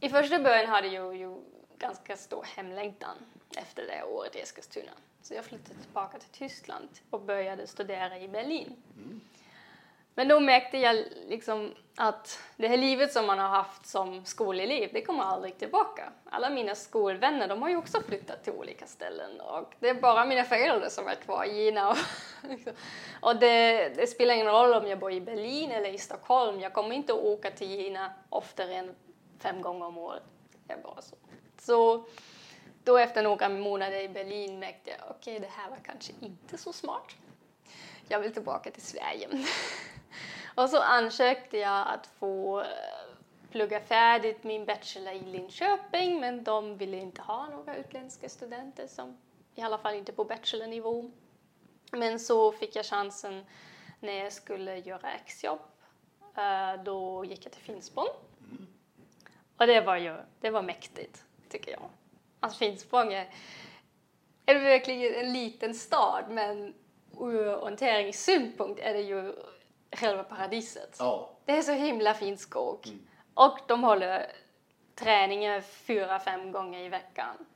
[0.00, 1.42] i första början hade jag ju
[1.78, 3.16] ganska stor hemlängtan
[3.56, 4.92] efter det året i Eskilstuna.
[5.22, 8.76] Så jag flyttade tillbaka till Tyskland och började studera i Berlin.
[10.18, 14.90] Men då märkte jag liksom att det här livet som man har haft som skolelev,
[14.92, 16.12] det kommer aldrig tillbaka.
[16.30, 20.24] Alla mina skolvänner, de har ju också flyttat till olika ställen och det är bara
[20.24, 21.90] mina föräldrar som är kvar i Gina.
[21.90, 21.96] Och,
[23.20, 26.72] och det, det spelar ingen roll om jag bor i Berlin eller i Stockholm, jag
[26.72, 28.94] kommer inte att åka till Gina oftare än
[29.38, 30.22] fem gånger om året.
[30.66, 31.16] Det är bara så.
[31.60, 32.04] Så
[32.84, 36.72] då efter några månader i Berlin märkte jag, okej, det här var kanske inte så
[36.72, 37.14] smart
[38.08, 39.28] jag vill tillbaka till Sverige.
[40.54, 42.66] och så ansökte jag att få eh,
[43.50, 49.16] plugga färdigt min bachelor i Linköping men de ville inte ha några utländska studenter, som,
[49.54, 51.10] i alla fall inte på bachelornivå.
[51.92, 53.46] Men så fick jag chansen
[54.00, 55.60] när jag skulle göra exjobb.
[56.36, 58.08] Eh, då gick jag till Finspång.
[59.56, 61.90] Och det var ju det var mäktigt, tycker jag.
[62.40, 63.28] Alltså Finspång är,
[64.46, 66.74] är verkligen en liten stad men
[67.20, 69.34] ur orienteringssynpunkt är det ju
[69.98, 70.96] själva paradiset.
[70.98, 71.30] Ja.
[71.44, 72.98] Det är så himla fin skog.
[73.34, 74.32] Och de håller
[74.94, 77.46] träningar fyra, fem gånger i veckan.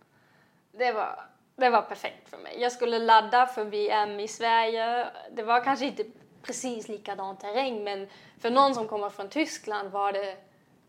[0.72, 1.24] Det var,
[1.57, 2.61] det var perfekt för mig.
[2.61, 5.07] Jag skulle ladda för VM i Sverige.
[5.33, 6.05] Det var kanske inte
[6.42, 10.37] precis likadan terräng men för någon som kommer från Tyskland var det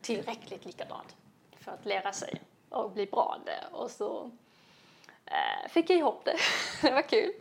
[0.02, 1.16] tillräckligt likadant
[1.60, 3.68] för att lära sig och bli bra där.
[3.72, 4.32] Och så
[5.26, 6.38] eh, fick jag ihop det.
[6.82, 7.34] det var kul.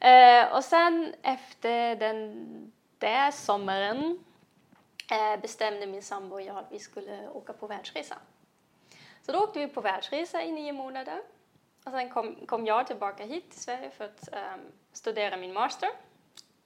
[0.00, 4.24] Eh, och sen efter den där sommaren
[5.10, 8.16] eh, bestämde min sambo och jag att vi skulle åka på världsresa.
[9.26, 11.22] Så då åkte vi på världsresa i nio månader.
[11.84, 14.60] Och sen kom, kom jag tillbaka hit till Sverige för att ehm,
[14.92, 15.88] studera min master.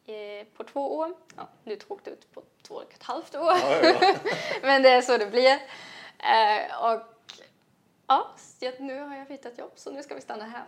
[0.07, 1.15] eh, på två år.
[1.37, 3.53] Ja, nu drog det ut på två och ett halvt år.
[3.63, 4.15] Ja, ja.
[4.63, 5.53] Men det är så det blir.
[6.19, 7.01] Eh, och
[8.07, 8.31] ja,
[8.79, 10.65] nu har jag hittat jobb så nu ska vi stanna här.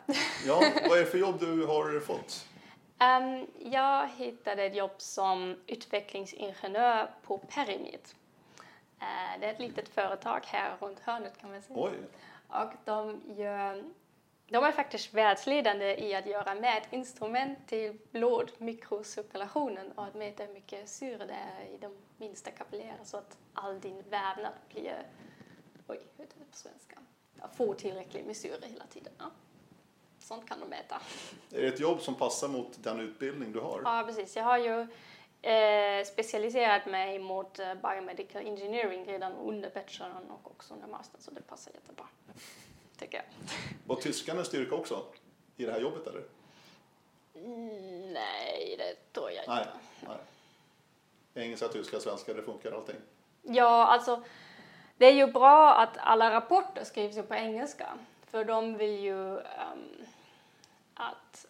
[0.47, 2.47] ja, vad är det för jobb du har fått?
[3.05, 8.01] Um, jag hittade ett jobb som utvecklingsingenjör på Perimid.
[8.99, 11.79] Uh, det är ett litet företag här runt hörnet kan man säga.
[11.79, 11.93] Oj.
[12.49, 13.85] Och de, gör,
[14.49, 20.89] de är faktiskt världsledande i att göra mätinstrument till blodmikrocirkulationen och att mäta hur mycket
[20.89, 25.07] syre det är i de minsta kapillärer så att all din vävnad blir,
[25.87, 26.99] oj, hur heter det på svenska?
[27.57, 29.13] Får tillräckligt med syre hela tiden.
[29.19, 29.31] Ja.
[30.25, 31.01] Sånt kan de mäta.
[31.53, 33.81] Är det ett jobb som passar mot den utbildning du har?
[33.85, 34.37] Ja, precis.
[34.37, 34.81] Jag har ju
[35.43, 41.31] eh, specialiserat mig mot eh, biomedical engineering redan under bacheloren och också under mastern, så
[41.31, 42.07] det passar jättebra,
[42.99, 43.25] tycker jag.
[43.87, 45.05] Var tyskan en styrka också
[45.57, 46.23] i det här jobbet eller?
[47.35, 50.17] Mm, nej, det tror jag Nej, inte.
[51.35, 51.45] nej.
[51.45, 52.97] Engelska, tyska, svenska, det funkar allting.
[53.43, 54.23] Ja, alltså
[54.97, 59.39] det är ju bra att alla rapporter skrivs ju på engelska, för de vill ju
[59.39, 60.05] ehm,
[60.95, 61.47] att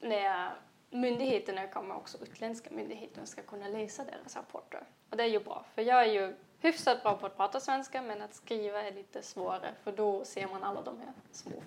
[0.00, 0.52] när
[0.90, 4.82] myndigheterna kommer också utländska myndigheter ska kunna läsa deras rapporter.
[5.10, 8.02] Och det är ju bra, för jag är ju hyfsat bra på att prata svenska
[8.02, 11.62] men att skriva är lite svårare för då ser man alla de här små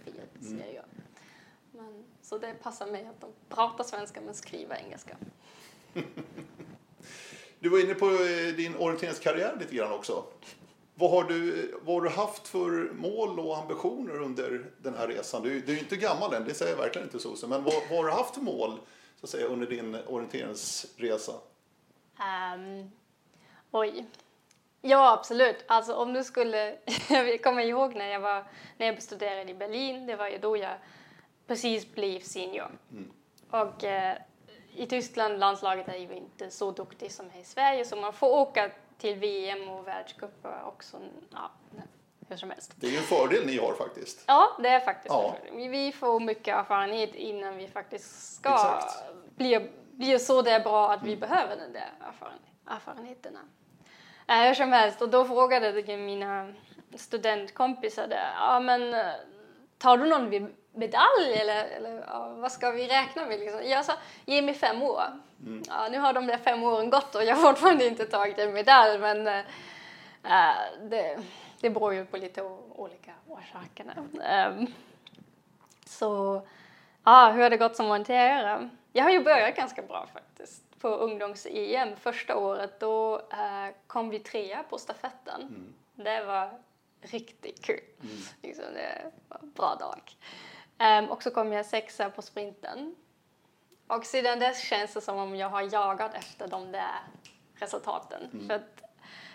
[0.59, 0.85] jag gör.
[1.71, 5.17] Men, så det passar mig att de pratar svenska men skriver engelska.
[7.59, 10.23] Du var inne på eh, din orienteringskarriär lite grann också.
[11.03, 15.43] Vad har du, vad har du haft för mål och ambitioner under den här resan?
[15.43, 17.73] Du, du är ju inte gammal än, det säger jag verkligen inte Susie, men vad,
[17.73, 18.79] vad har du haft för mål
[19.19, 21.33] så att säga, under din orienteringsresa?
[22.19, 22.91] Ehm,
[23.71, 24.05] oj.
[24.81, 25.65] Ja, absolut.
[25.67, 26.77] Alltså om du skulle...
[27.09, 28.45] jag kommer ihåg när jag, var,
[28.77, 30.75] när jag studerade i Berlin, det var ju då jag
[31.47, 32.71] precis blev senior.
[33.49, 34.17] Och eh,
[34.75, 38.29] i Tyskland, landslaget är ju inte så duktigt som här i Sverige, så man får
[38.29, 38.71] åka
[39.03, 40.97] till VM och världscuper också,
[41.31, 41.51] ja,
[42.29, 42.73] hur som helst.
[42.75, 44.23] Det är ju en fördel ni har faktiskt.
[44.27, 45.35] Ja, det är faktiskt Ja.
[45.51, 45.71] en.
[45.71, 49.03] Vi får mycket erfarenhet innan vi faktiskt ska Exakt.
[49.35, 53.39] bli, bli så där bra att vi behöver den där erfaren, erfarenheterna.
[54.27, 56.53] Äh, hur som helst, och då frågade jag mina
[56.95, 59.11] studentkompisar där, ja men eh,
[59.77, 60.29] tar du någon
[60.73, 63.39] medalj eller, eller ja, vad ska vi räkna med?
[63.39, 63.59] Liksom?
[63.63, 63.93] Jag sa,
[64.25, 65.03] ge mig fem år.
[65.67, 68.53] Ja, nu har de där fem åren gått och jag har fortfarande inte tagit en
[68.53, 71.19] medalj men eh, det,
[71.59, 72.41] det beror ju på lite
[72.75, 73.85] olika orsaker.
[74.23, 74.67] Ehm,
[75.85, 76.41] så
[77.03, 78.69] ja, hur har det gått som orienterare?
[78.91, 80.79] Jag har ju börjat ganska bra faktiskt.
[80.79, 85.73] På ungdoms-EM första året då eh, kom vi trea på stafetten.
[85.95, 86.49] Det var
[87.01, 87.79] riktigt kul.
[88.41, 90.01] Liksom, det var en bra dag.
[90.83, 92.95] Ehm, och så kom jag sexa på sprinten.
[93.87, 96.99] Och sedan dess känns det som om jag har jagat efter de där
[97.55, 98.47] resultaten.
[98.47, 98.83] För att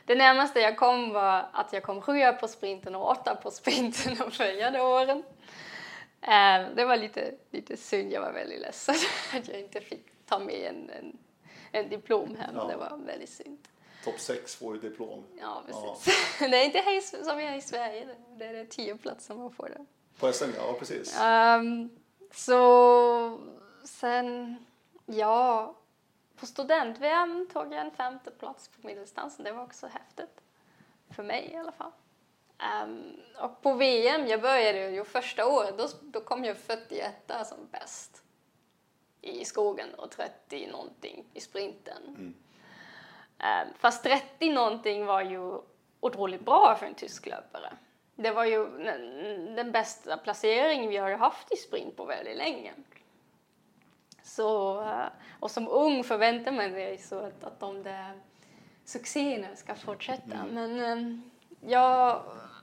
[0.04, 4.14] det närmaste jag kom var att jag kom sjua på sprinten och åtta på sprinten
[4.18, 5.22] de följande åren.
[6.20, 8.94] Eh, det var lite, lite synd, jag var väldigt ledsen
[9.34, 11.18] att jag inte fick ta med en, en,
[11.72, 12.54] en diplom hem.
[12.56, 12.64] Ja.
[12.64, 13.58] Det var väldigt synd.
[14.04, 15.24] Topp sex får ju diplom.
[15.40, 16.38] Ja, precis.
[16.38, 19.68] det är inte som jag är i Sverige, det är det tio platser man får
[19.68, 19.86] där.
[20.18, 21.20] På SM, ja precis.
[21.20, 21.90] Ehm,
[22.32, 23.40] så
[23.84, 24.56] sen,
[25.06, 25.74] ja,
[26.36, 29.44] på student-VM tog jag en femte plats på medeldistansen.
[29.44, 30.40] Det var också häftigt.
[31.10, 31.92] För mig i alla fall.
[32.58, 37.58] Ehm, och på VM, jag började ju första året, då, då kom jag 41 som
[37.70, 38.22] bäst
[39.20, 42.34] i skogen och 30 någonting i sprinten.
[43.38, 45.58] Ehm, fast 30 någonting var ju
[46.00, 47.72] otroligt bra för en tysk löpare.
[48.20, 48.68] Det var ju
[49.54, 52.72] den, bästa placeringen vi har haft i sprint på väldigt länge.
[54.22, 55.06] Så, eh,
[55.40, 58.12] och som ung förväntar man sig så att, att de där
[58.84, 60.44] succéerna ska fortsätta.
[60.50, 61.18] Men eh,
[61.70, 62.22] jag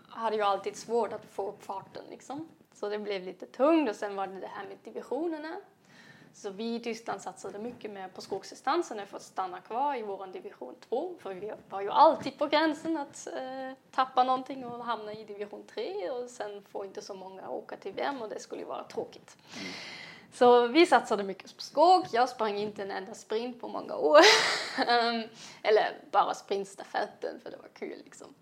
[0.09, 2.49] hade ju alltid svårt att få upp farten liksom.
[2.73, 5.57] Så det blev lite tungt och sen var det det här med divisionerna.
[6.35, 10.27] Så vi i Tyskland satsade mycket mer på skogsdistanserna för att stanna kvar i vår
[10.27, 11.15] division 2.
[11.19, 15.63] För vi var ju alltid på gränsen att eh, tappa någonting och hamna i division
[15.67, 18.83] 3 och sen får inte så många åka till VM och det skulle ju vara
[18.83, 19.37] tråkigt.
[20.33, 22.05] Så vi satsade mycket på skog.
[22.11, 24.19] Jag sprang inte en enda sprint på många år.
[25.63, 28.33] Eller bara sprintstafetten för det var kul liksom.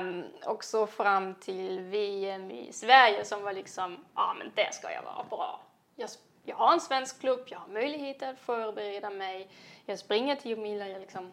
[0.00, 4.70] Um, och så fram till VM i Sverige som var liksom, ja ah, men där
[4.72, 5.60] ska jag vara bra.
[5.96, 6.10] Jag,
[6.46, 9.48] jag har en svensk klubb, jag har möjligheter att förbereda mig.
[9.86, 11.32] Jag springer 10 mil, jag liksom,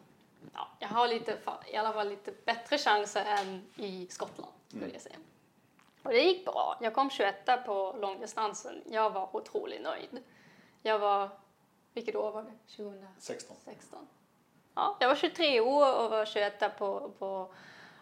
[0.54, 1.38] ja, jag har lite,
[1.72, 5.16] i alla fall lite bättre chanser än i Skottland skulle jag säga.
[6.04, 6.78] Och det gick bra.
[6.82, 8.84] Jag kom 21 på långdistansen.
[8.90, 10.24] Jag var otroligt nöjd.
[10.82, 11.30] Jag var
[11.94, 12.52] Vilket år var det?
[13.18, 13.56] 16.
[13.56, 14.08] 2016.
[14.76, 17.54] Ja, jag var 23 år och var 21 på, på,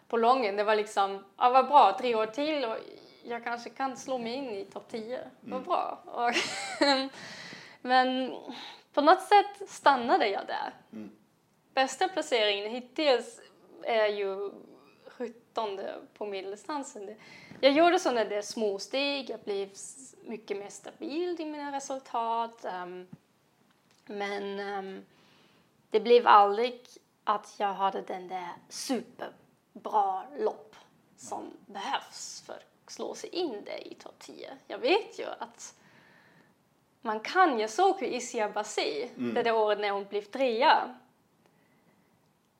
[0.07, 0.55] på lången.
[0.55, 2.77] Det var liksom, ja vad bra, tre år till och
[3.23, 5.19] jag kanske kan slå mig in i topp 10.
[5.41, 6.03] Vad bra.
[6.05, 6.31] Och
[7.81, 8.35] men
[8.93, 10.73] på något sätt stannade jag där.
[11.73, 13.41] Bästa placeringen hittills
[13.83, 14.51] är ju
[15.07, 15.79] 17
[16.13, 17.15] på medeldistansen.
[17.59, 19.69] Jag gjorde sådana där små steg, jag blev
[20.23, 22.65] mycket mer stabil i mina resultat.
[22.65, 23.07] ehm,
[24.05, 25.05] men ehm,
[25.89, 26.87] det blev aldrig
[27.23, 30.75] att jag hade den där superbra lopp
[31.17, 34.57] som behövs för slå sig in där i topp 10.
[34.67, 35.73] Jag vet ju att
[37.01, 40.95] man kan, jag såg ju Isia Bassi det där året när hon blev trea.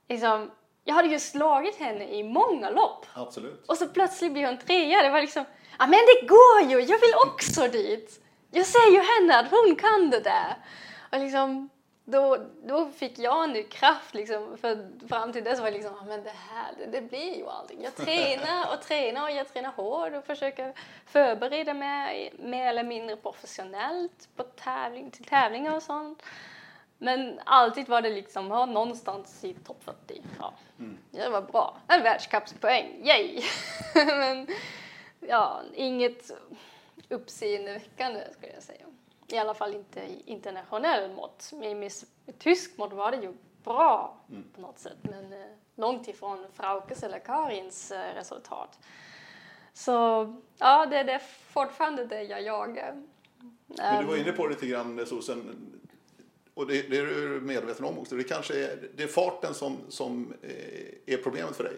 [0.09, 0.51] Liksom,
[0.84, 3.05] jag hade ju slagit henne i många lopp.
[3.13, 3.67] Absolut.
[3.67, 5.03] Och så plötsligt blir hon trea.
[5.03, 5.45] Det var liksom,
[5.79, 8.23] ja men det går ju, jag vill också dit.
[8.51, 10.55] Jag ser ju henne att hon kan det där.
[11.11, 11.69] Och liksom,
[12.12, 16.05] då, då fick jag nu kraft liksom, för fram till dess var det liksom, ja
[16.05, 17.82] men det här, det, det blir ju aldrig.
[17.82, 20.74] Jag tränar och tränar och jag tränar hårt och försöker
[21.05, 26.24] förbereda mig mer eller mindre professionellt på tävling, till tävlingar och sånt.
[26.97, 30.22] Men alltid var det liksom ja, någonstans i topp 40.
[30.39, 30.53] Ja,
[31.12, 31.78] det var bra.
[31.88, 33.41] En världscupspoäng, yay!
[34.07, 34.47] Men
[35.20, 36.32] ja, inget
[37.09, 38.86] uppseendeväckande skulle jag säga.
[39.32, 41.51] I alla fall inte i internationell mått.
[41.53, 41.91] Med, med
[42.39, 44.17] tysk mått var det ju bra
[44.55, 44.97] på något sätt.
[45.01, 48.79] Men eh, långt ifrån Fraukes eller Karins eh, resultat.
[49.73, 49.91] Så
[50.57, 53.03] ja, det, det är fortfarande det jag jagar.
[53.65, 55.71] Men du var Ehm, inne på det lite grann, Sosen,
[56.53, 58.15] och det, det är du medveten om också.
[58.15, 61.77] Det kanske är, det är farten som, som eh, är problemet för dig.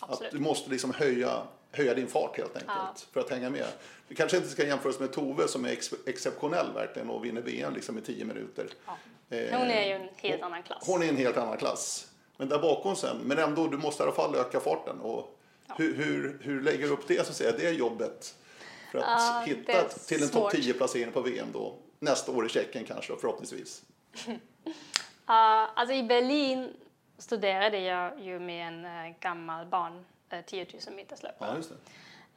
[0.00, 0.32] Att absolut.
[0.32, 1.42] du måste liksom höja,
[1.72, 2.94] höja din fart helt enkelt Ja.
[3.12, 3.66] för att hänga med.
[4.08, 7.74] Du kanske inte ska jämföras med Tove som är ex, exceptionell verkligen och vinner VM
[7.74, 8.66] liksom i 10 minuter.
[8.86, 8.96] Ja.
[9.36, 10.82] Eh, Hon är ju en helt annan klass.
[10.86, 12.06] Hon är en helt annan klass.
[12.36, 15.00] Men där bakom sen, men ändå, du måste i alla fall öka farten.
[15.00, 15.38] Och
[15.76, 18.34] hur, hur, hur lägger du upp det, så att säga, det jobbet?
[18.92, 20.54] För att Ja, hitta till en topp svårt.
[20.54, 23.82] 10-placering på VM då, nästa år i Tjeckien kanske, förhoppningsvis.
[25.28, 25.36] Uh,
[25.74, 26.72] alltså i Berlin
[27.18, 30.04] studerade jag ju med en eh, gammal barn,
[30.46, 31.50] 10 000 meters löpare.
[31.50, 31.76] Ja, just det.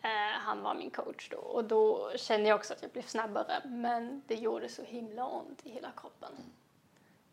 [0.07, 3.61] Eh, han var min coach då och då kände jag också att jag blev snabbare
[3.65, 6.31] men det gjorde så himla ont i hela kroppen.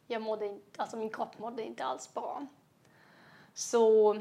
[0.06, 2.46] Jag mådde inte, alltså min kropp mådde inte alls bra.
[3.54, 4.16] Så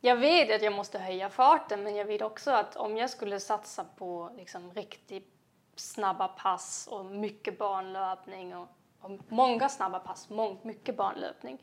[0.00, 3.40] jag vet att jag måste höja farten men jag vet också att om jag skulle
[3.40, 5.30] satsa på liksom riktigt
[5.76, 8.68] snabba pass och mycket banlöpning och,
[9.00, 11.58] och många snabba pass, mång, mycket banlöpning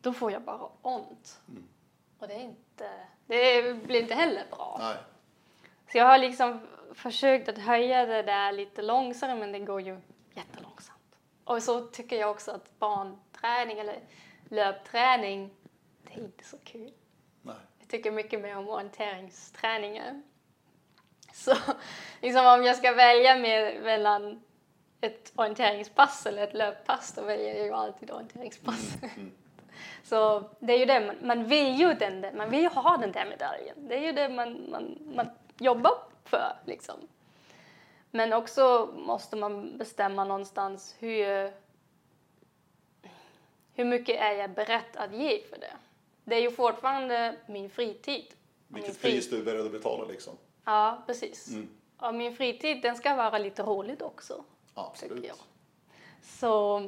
[0.00, 1.40] då får jag bara ont.
[2.20, 2.90] Och det är inte,
[3.26, 4.76] det blir inte heller bra.
[4.80, 4.96] Nej.
[5.92, 10.00] Så jag har liksom försökt att höja det där lite långsammare men det går ju
[10.34, 11.18] jättelångsamt.
[11.44, 14.00] Och så tycker jag också att barnträning eller
[14.48, 15.50] löpträning,
[16.02, 16.92] det är inte så kul.
[17.42, 17.56] Nej.
[17.78, 20.22] Jag tycker mycket mer om orienteringsträningar.
[21.32, 21.54] Så
[22.20, 24.42] liksom om jag ska välja med, mellan
[25.00, 28.96] ett orienteringspass eller ett löppass då väljer jag ju alltid orienteringspass.
[30.04, 32.96] Så det är ju det, man, man vill ju den, där- man vill ju ha
[32.96, 33.76] den där medaljen.
[33.88, 35.26] Det är ju det man, man, man
[35.58, 35.92] jobbar
[36.24, 36.94] för liksom.
[38.10, 41.52] Men också måste man bestämma någonstans hur,
[43.74, 45.72] hur mycket är jag beredd att ge för det.
[46.24, 48.26] Det är ju fortfarande min fritid.
[48.68, 50.36] Min Vilket fri- pris du är beredd att betala liksom.
[50.64, 51.56] Ja, precis.
[51.98, 54.44] Och min fritid den ska vara lite roligt också,
[54.74, 55.14] Absolut.
[55.16, 55.36] tycker jag.
[56.22, 56.82] Så,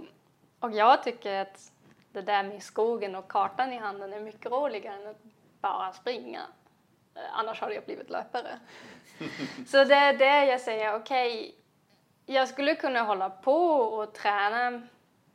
[0.61, 1.73] och jag tycker att
[2.13, 5.23] det där med skogen och kartan i handen är mycket roligare än att
[5.61, 6.41] bara springa.
[7.15, 8.59] Eh, Annars hade jag blivit löpare.
[9.67, 11.55] Så det är det jag säger, okej,
[12.27, 14.83] jag skulle kunna hålla på och träna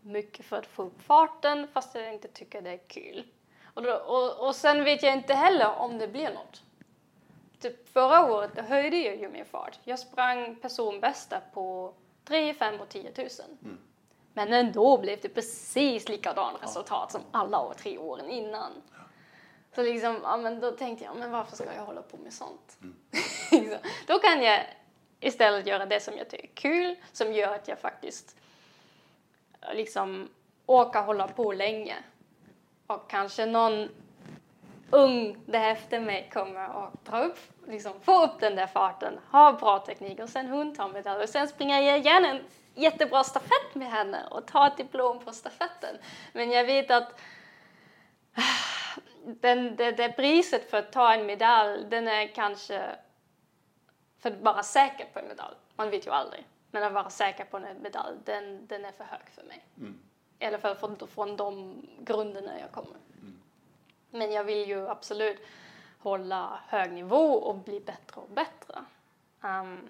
[0.01, 3.23] mycket för att få upp farten fast jag inte tycker det är kul.
[3.73, 6.63] Och, då, och, och sen vet jag inte heller om det blir något.
[7.59, 9.79] Typ förra året då höjde jag ju min fart.
[9.83, 11.93] Jag sprang personbästa på
[12.25, 13.27] 3, 5 och 10 000.
[14.37, 18.71] Men ändå blev det precis likadant resultat som alla år, tre åren innan.
[19.75, 22.77] Så liksom, ja, men då tänkte jag, men varför ska jag hålla på med sånt?
[23.51, 23.79] Liksom.
[24.07, 24.65] då kan jag
[25.19, 28.35] istället göra det som jag tycker är kul, som gör att jag faktiskt
[29.61, 30.29] eh, liksom
[30.65, 31.95] orkar hålla på länge.
[32.87, 33.89] Och kanske någon
[34.89, 39.53] ung där efter mig kommer att dra upp, liksom, få upp den där farten, ha
[39.53, 42.41] bra teknik och sen hon tar medalj och sen springer jag gärna en
[42.77, 45.97] jättebra stafett med henne och tar ett diplom på stafetten.
[46.33, 47.19] Men jag vet att
[49.25, 52.95] den, det, det priset för att ta en medalj, den är kanske
[54.19, 55.55] för att vara säker på en medalj.
[55.75, 56.47] Man vet ju aldrig.
[56.71, 59.65] Men att vara säker på en medalj, den, den är för hög för mig.
[59.77, 59.99] Mm.
[60.39, 62.97] I alla fall från, från de grunderna jag kommer.
[64.09, 65.41] Men jag vill ju absolut
[65.99, 68.85] hålla hög nivå och bli bättre och bättre.
[69.41, 69.89] Um,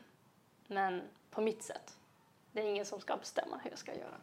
[0.67, 1.96] men på mitt sätt.
[2.57, 4.17] Det är ingen som ska bestämma hur jag ska göra.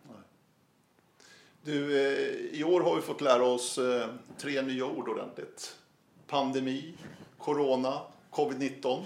[1.62, 5.78] Du, eh, I år har vi fått lära oss eh, tre nya ord ordentligt.
[6.26, 6.95] Pandemi,
[7.39, 9.03] corona, covid-19.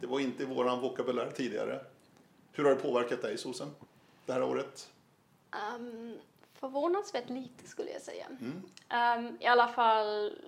[0.00, 1.84] Det var inte i vår vokabulär tidigare.
[2.52, 3.70] Hur har det påverkat dig, Sosen,
[4.26, 4.90] det här året?
[5.76, 6.18] Um,
[6.54, 8.26] förvånansvärt lite skulle jag säga.
[8.30, 10.38] Um, I alla fall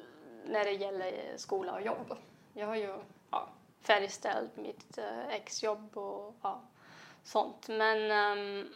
[0.47, 2.16] när det gäller skola och jobb.
[2.55, 2.94] Jag har ju
[3.30, 3.49] ja,
[3.80, 6.62] färdigställt mitt uh, exjobb och ja,
[7.27, 7.68] sånt.
[7.68, 8.68] Men um,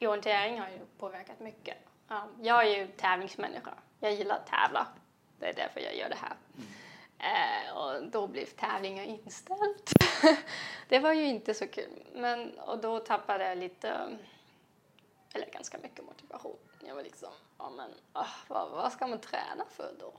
[0.00, 1.76] orientering har ju påverkat mycket.
[2.08, 3.74] Um, jag är ju tävlingsmänniska.
[4.00, 4.86] Jag gillar att tävla.
[5.38, 6.36] Det är därför jag gör det här.
[7.18, 9.88] Eh, och då blev tävlingen inställd.
[10.88, 12.04] det var ju inte så kul.
[12.14, 14.18] Men, och då tappade jag lite,
[15.32, 16.58] eller ganska mycket motivation.
[16.86, 17.28] Jag var liksom,
[17.58, 20.12] ja men oh, vad, vad ska man träna för då?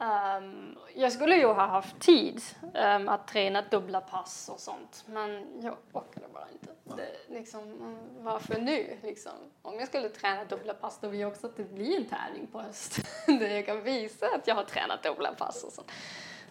[0.00, 2.42] Um, jag skulle ju ha haft tid
[2.74, 6.68] um, att träna dubbla pass och sånt, men jag orkade bara inte.
[6.96, 8.96] Det, liksom, varför nu?
[9.02, 9.32] Liksom?
[9.62, 12.46] Om jag skulle träna dubbla pass då vill jag också att det blir en tävling
[12.46, 15.92] på höst där jag kan visa att jag har tränat dubbla pass och sånt.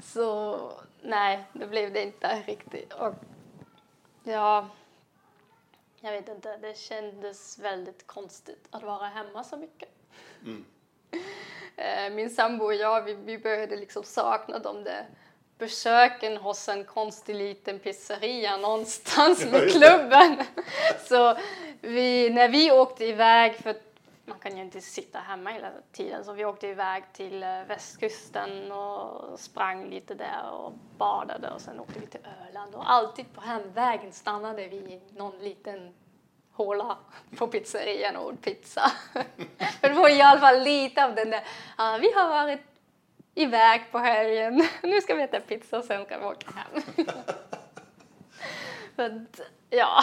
[0.04, 0.60] Så
[1.02, 2.94] nej, det blev det inte riktigt.
[2.94, 3.14] Och,
[4.24, 4.70] ja,
[6.00, 9.90] jag vet inte, det kändes väldigt konstigt att vara hemma så mycket.
[10.44, 10.66] Mm.
[11.76, 15.06] Eh, min sambo och jag, vi, vi började liksom sakna de där
[15.58, 20.38] besöken hos en konstig liten pizzeria någonstans med klubben.
[21.08, 21.38] Så
[21.82, 23.76] vi, när vi åkte iväg, för
[24.26, 28.72] man kan ju inte sitta hemma hela tiden, så vi åkte iväg till eh, västkusten
[28.72, 33.42] och sprang lite där och badade och sen åkte vi till Öland och alltid på
[33.42, 35.94] hemvägen stannade vi i någon liten
[36.56, 36.98] håla
[37.38, 38.92] på pizzerian och åt pizza.
[39.82, 41.44] Det var i alla fall lite av den där,
[41.78, 42.62] ah, vi har varit
[43.36, 46.84] iväg på helgen, nu ska vi äta pizza och sen ska vi åka hem.
[48.98, 50.02] Att, ja,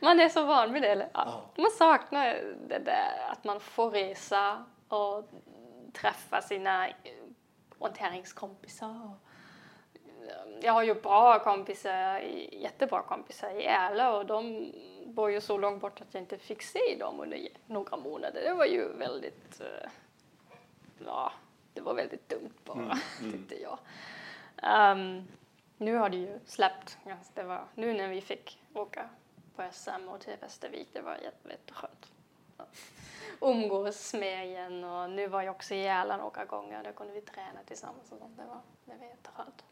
[0.00, 0.88] man är så van vid det.
[0.88, 1.42] Eller, ja.
[1.56, 5.30] Man saknar det där att man får resa och
[5.92, 6.88] träffa sina
[7.78, 9.10] orienteringskompisar.
[10.60, 12.18] Jag har ju bra kompisar,
[12.52, 14.72] jättebra kompisar i Ärla och de
[15.06, 18.42] bor ju så långt bort att jag inte fick se dem under några månader.
[18.42, 19.90] Det var ju väldigt, eh,
[21.06, 21.32] ja,
[21.74, 23.32] det var väldigt dumt bara, mm, mm.
[23.38, 23.78] tyckte jag.
[24.92, 25.28] Um,
[25.78, 26.98] nu har det ju släppt.
[27.34, 29.08] Det var, nu när vi fick åka
[29.56, 32.12] på SM och till Västervik, det var jätteskönt.
[33.40, 37.20] Umgås med igen och nu var jag också i Järland några gånger, då kunde vi
[37.20, 38.36] träna tillsammans och sånt.
[38.36, 39.64] Det var, det var jätteskönt.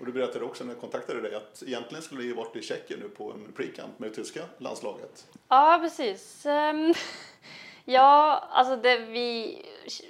[0.00, 3.00] Och du berättade också när jag kontaktade dig att egentligen skulle ni varit i Tjeckien
[3.00, 5.26] nu på en pre-camp med det tyska landslaget.
[5.48, 6.46] Ja, precis.
[6.46, 6.94] Um,
[7.84, 9.62] ja, alltså det vi,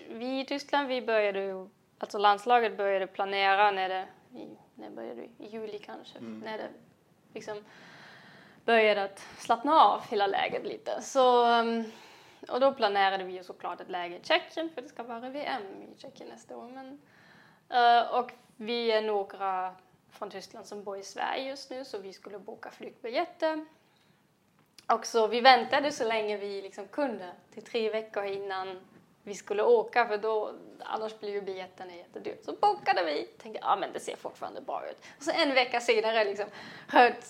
[0.08, 1.68] vi i Tyskland, vi började ju,
[1.98, 4.06] alltså landslaget började planera när det,
[4.74, 5.44] när började det?
[5.44, 6.40] I juli kanske, mm.
[6.40, 6.68] när det
[7.34, 7.64] liksom
[8.64, 11.02] började att slappna av hela läget lite.
[11.02, 11.84] Så, um,
[12.48, 15.62] och då planerade vi ju såklart ett läge i Tjeckien, för det ska vara VM
[15.62, 16.68] i Tjeckien nästa år.
[16.68, 17.00] Men,
[17.72, 19.74] uh, och vi är några
[20.10, 23.64] från Tyskland som bor i Sverige just nu så vi skulle boka flygbiljetter.
[24.86, 28.80] Och så vi väntade så länge vi liksom kunde, till tre veckor innan
[29.22, 32.44] vi skulle åka för då, annars blir ju biljetterna jättedyrt.
[32.44, 34.98] Så bokade vi, tänkte ja men det ser fortfarande bra ut.
[35.16, 36.46] Och så en vecka senare liksom
[36.88, 37.24] hört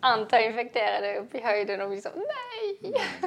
[0.00, 2.78] antal infekterade upp i höjden och vi så nej!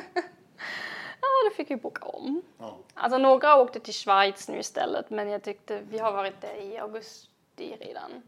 [1.21, 2.41] ja, då fick vi boka om.
[2.57, 2.77] Ja.
[2.93, 6.77] Alltså några åkte till Schweiz nu istället men jag tyckte vi har varit där i
[6.77, 8.23] augusti redan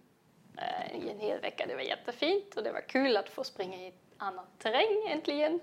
[0.58, 1.66] eh, i en hel vecka.
[1.66, 5.60] Det var jättefint och det var kul att få springa i ett annat terräng äntligen.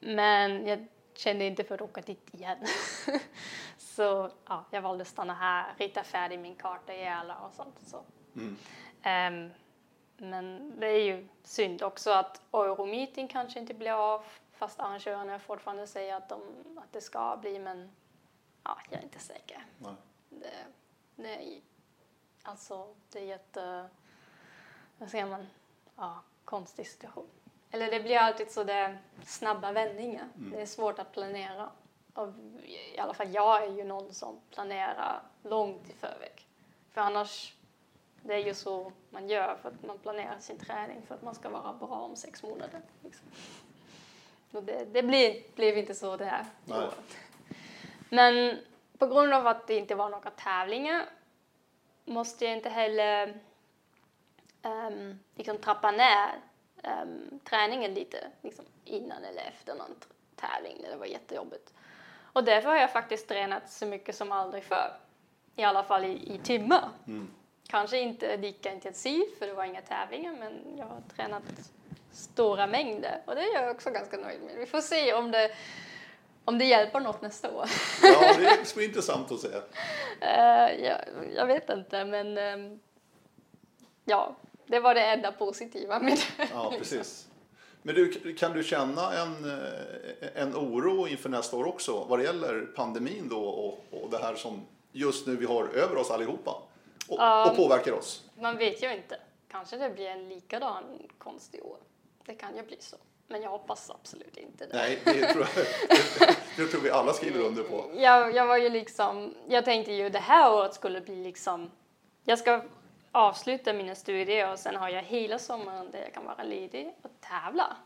[0.00, 2.58] Men jag kände inte för att åka dit igen.
[3.78, 7.80] så ja, jag valde att stanna här, rita färdig min karta i alla och sånt.
[7.86, 8.04] Så.
[8.36, 8.56] Mm.
[9.06, 9.50] Um,
[10.16, 15.86] men det är ju synd också att Euromeeting kanske inte blir av fast arrangörerna fortfarande
[15.86, 16.40] säger att, de,
[16.76, 17.90] att det ska bli men
[18.64, 19.66] ja, jag är inte säker.
[19.78, 19.94] Nej.
[20.28, 20.64] Det,
[21.22, 21.60] det
[22.46, 23.88] Alltså, det är jätte...
[24.98, 25.46] Vad säger man?
[25.96, 27.28] Ja, konstig situation.
[27.70, 30.28] Eller det blir alltid så där snabba vändningar.
[30.36, 30.50] Mm.
[30.50, 31.70] Det är svårt att planera.
[32.14, 32.28] Och
[32.64, 36.46] I alla fall jag är ju någon som planerar långt i förväg.
[36.92, 37.54] För annars,
[38.22, 41.34] det är ju så man gör för att man planerar sin träning för att man
[41.34, 42.80] ska vara bra om sex månader.
[43.02, 43.26] Liksom.
[44.52, 47.16] Och det, det blev, blev inte så det här året.
[48.08, 48.58] Men
[48.98, 51.06] på grund av att det inte var några tävlingar
[52.04, 53.40] måste jag inte heller
[54.62, 56.28] um, liksom trappa ner
[56.82, 59.94] ehm, träningen lite liksom, innan eller efter någon
[60.36, 61.72] tävling när det var jättejobbigt.
[62.32, 64.96] Och därför har jag faktiskt tränat så mycket som aldrig förr.
[65.56, 66.88] I alla fall i, i timmar.
[67.68, 71.42] Kanske inte lika intensivt för det var inga tävlingar men jag har tränat
[72.12, 74.56] stora mängder och det är jag också ganska nöjd med.
[74.56, 75.50] Vi får se om det,
[76.44, 77.68] om det hjälper något nästa år.
[78.02, 79.48] Ja, det ska bli intressant att se.
[80.20, 80.98] Eh, jag,
[81.34, 82.80] jag vet inte men ehm,
[84.04, 84.36] ja,
[84.66, 86.48] det var det enda positiva med det.
[86.52, 87.28] Ja, precis.
[87.82, 92.24] Men du, kan du känna en, eh, en oro inför nästa år också vad det
[92.24, 96.62] gäller pandemin då och, och det här som just nu vi har över oss allihopa
[97.08, 98.24] och, och påverkar oss?
[98.40, 99.18] Man vet ju inte.
[99.48, 100.84] Kanske det blir en likadan
[101.18, 101.78] konstig år.
[102.26, 102.96] Det kan ju bli så.
[103.34, 104.76] Men jag hoppas absolut inte det.
[104.76, 105.66] Nej, det tror, jag,
[106.56, 107.90] det, tror vi alla skriver under på.
[107.96, 111.70] Jag, jag var ju liksom, jag tänkte ju det här året skulle bli liksom,
[112.24, 112.62] jag ska
[113.12, 117.10] avsluta mina studier och sen har jag hela sommaren där jag kan vara ledig och
[117.20, 117.76] tävla.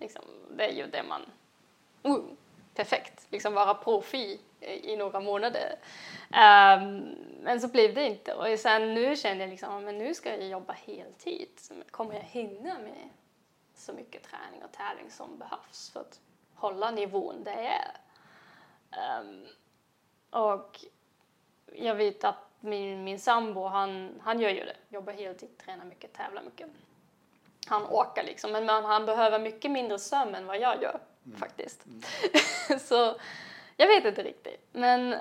[0.00, 0.22] Liksom,
[0.56, 1.22] det är ju det man,
[2.06, 2.24] uh,
[2.74, 5.76] perfekt, liksom vara profi i, några månader.
[6.32, 10.30] Ehm, men så blev det inte och sen nu känner jag liksom, men nu ska
[10.30, 11.48] jag jobba heltid.
[11.90, 13.08] Kommer jag hinna med
[13.78, 16.20] så mycket träning och tävling som behövs för att
[16.54, 17.96] hålla nivån där jag är?
[18.90, 19.46] Ehm,
[20.30, 20.84] och
[21.72, 24.76] jag vet att min, min sambo, han, han gör ju det.
[24.88, 26.68] Jobbar heltid, tränar mycket, tävlar mycket.
[27.66, 31.00] Han åker liksom, men han behöver mycket mindre sömn än vad jag gör
[31.38, 31.84] faktiskt.
[32.88, 33.16] så
[33.76, 34.68] jag vet inte riktigt.
[34.72, 35.20] Men eh,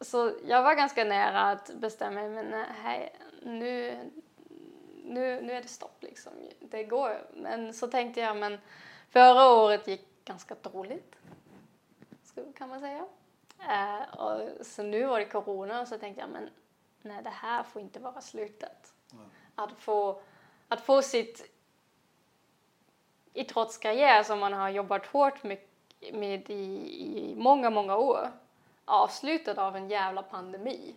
[0.00, 3.98] så jag var ganska nära att bestämma mig, men nej, nu,
[5.06, 6.32] nu, nu är det stopp liksom.
[6.60, 7.26] Det går.
[7.34, 8.58] Men så tänkte jag, men
[9.10, 11.16] förra året gick ganska dåligt
[12.56, 13.06] kan man säga.
[13.68, 16.50] Eh, och så nu var det corona och så tänkte jag men
[17.02, 18.92] nej det här får inte vara slutet.
[19.54, 20.22] Att, få,
[20.68, 21.52] att få sitt
[23.32, 25.58] idrottskarriär som man har jobbat hårt med,
[26.12, 28.32] med i, i många, många år
[28.84, 30.94] avslutad av en jävla pandemi.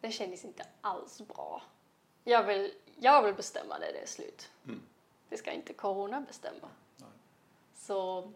[0.00, 1.62] Det kändes inte alls bra.
[2.24, 4.50] Jag vill, jag vill bestämma när det är slut.
[5.28, 6.68] Det ska inte corona bestämma.
[7.74, 8.30] Så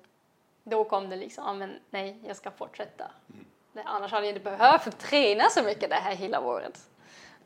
[0.65, 3.11] då kom det liksom, ah, men nej, jag ska fortsätta.
[3.73, 6.89] Det, annars hade jag inte behövt träna så mycket det här hela året.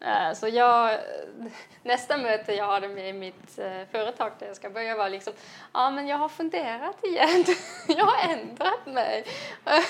[0.01, 0.99] Eh, så jag,
[1.83, 5.33] nästa möte jag hade med mitt eh, företag där jag ska börja var liksom,
[5.73, 7.45] ja men jag har funderat igen.
[7.89, 9.25] jag har ändrat mig.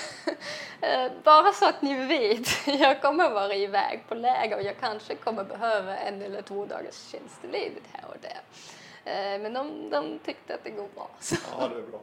[0.81, 5.15] Eh, bara så att ni vet, jag kommer vara iväg på läger och jag kanske
[5.15, 9.39] kommer behöva en eller två dagars tjänstledigt här och där.
[9.39, 11.11] Men de, de tyckte att det går bra.
[11.21, 11.37] Så.
[11.59, 12.01] Ja, det är bra.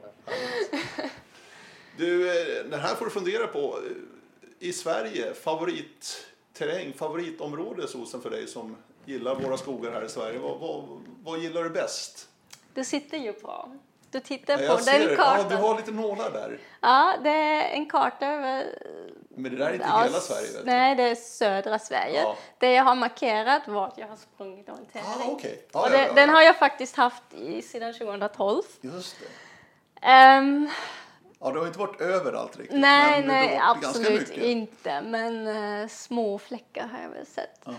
[1.97, 2.25] Du,
[2.69, 3.79] den här får du fundera på.
[4.59, 8.75] I Sverige, favorit favoritterräng, favoritområde Sosen för dig som
[9.05, 10.39] gillar våra skogar här i Sverige.
[10.39, 10.83] Vad, vad,
[11.23, 12.27] vad gillar du bäst?
[12.73, 13.71] Du sitter ju bra.
[14.11, 15.15] Du tittar Ja, på den det.
[15.15, 15.45] kartan.
[15.49, 16.59] Ja, du har lite nålar där.
[16.81, 18.65] Ja, det är en karta över...
[19.29, 20.63] Men det där är inte ja, hela Sverige.
[20.63, 22.21] Nej, det är södra Sverige.
[22.21, 22.35] Ja.
[22.57, 24.69] Det jag har markerat vart jag har sprungit.
[24.69, 24.73] Ah,
[25.25, 25.65] okej.
[25.71, 26.13] Ja, och ja, det, ja.
[26.13, 28.63] Den har jag faktiskt haft i, sedan 2012.
[28.81, 29.25] Just det.
[30.07, 30.69] Ehm,
[31.43, 32.79] Ja, du har inte varit överallt riktigt.
[32.79, 35.01] nej, men nej, absolut inte.
[35.01, 37.61] Men eh, små fläckar har jag väl sett.
[37.65, 37.75] Jaha.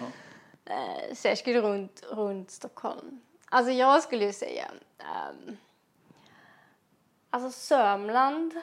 [0.70, 3.20] Uh, särskilt runt, runt Stockholm.
[3.44, 4.70] Alltså jag skulle ju säga...
[4.98, 5.56] ehm,
[7.30, 8.56] alltså Sörmland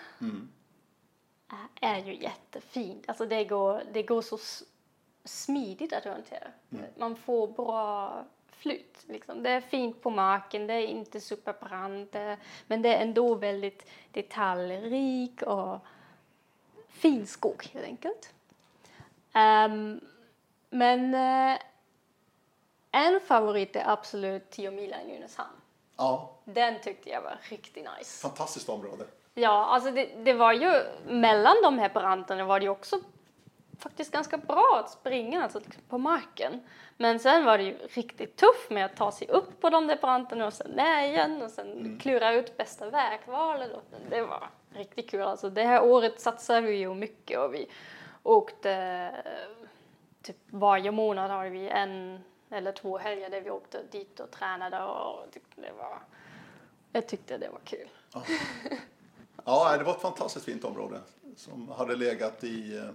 [1.52, 3.04] eh, är ju jättefint.
[3.08, 4.38] Alltså det går, det går så
[5.26, 6.48] smidigt att orientera.
[6.98, 8.26] Man får bra
[8.62, 8.98] flyt.
[9.08, 9.44] Liksom.
[9.44, 12.16] Det är fint på marken, det är inte superbrant.
[12.68, 15.80] Men det är ändå väldigt detaljrik och
[16.90, 18.34] fin skog helt enkelt.
[19.34, 20.02] Ehm,
[20.70, 21.60] men eh,
[22.92, 25.50] en favorit är absolut 10 milen i Nynäshamn.
[25.98, 28.22] Ja, Den tyckte jag var riktigt nice.
[28.22, 29.06] fantastiskt område.
[29.34, 33.00] Ja, alltså det, det var ju mellan de här branterna var det ju också
[33.82, 36.62] faktiskt ganska bra att springa alltså liksom på marken.
[36.98, 39.98] Men sen var det ju riktigt tufft med att ta sig upp på de där
[39.98, 43.72] branterna och sen ner igen och sen klura ut bästa vägvalet.
[44.10, 45.22] Det var riktigt kul.
[45.22, 47.68] Alltså det här året satsade vi ju mycket och vi
[48.24, 49.12] åkte
[50.22, 54.84] typ varje månad har vi en eller två helger där vi åkte dit och tränade
[54.84, 56.00] och tyckte det var,
[56.92, 57.90] jag tyckte det var kul.
[59.46, 61.02] Ja, det var ett fantastiskt fint område
[61.36, 62.90] som hade legat i, eh,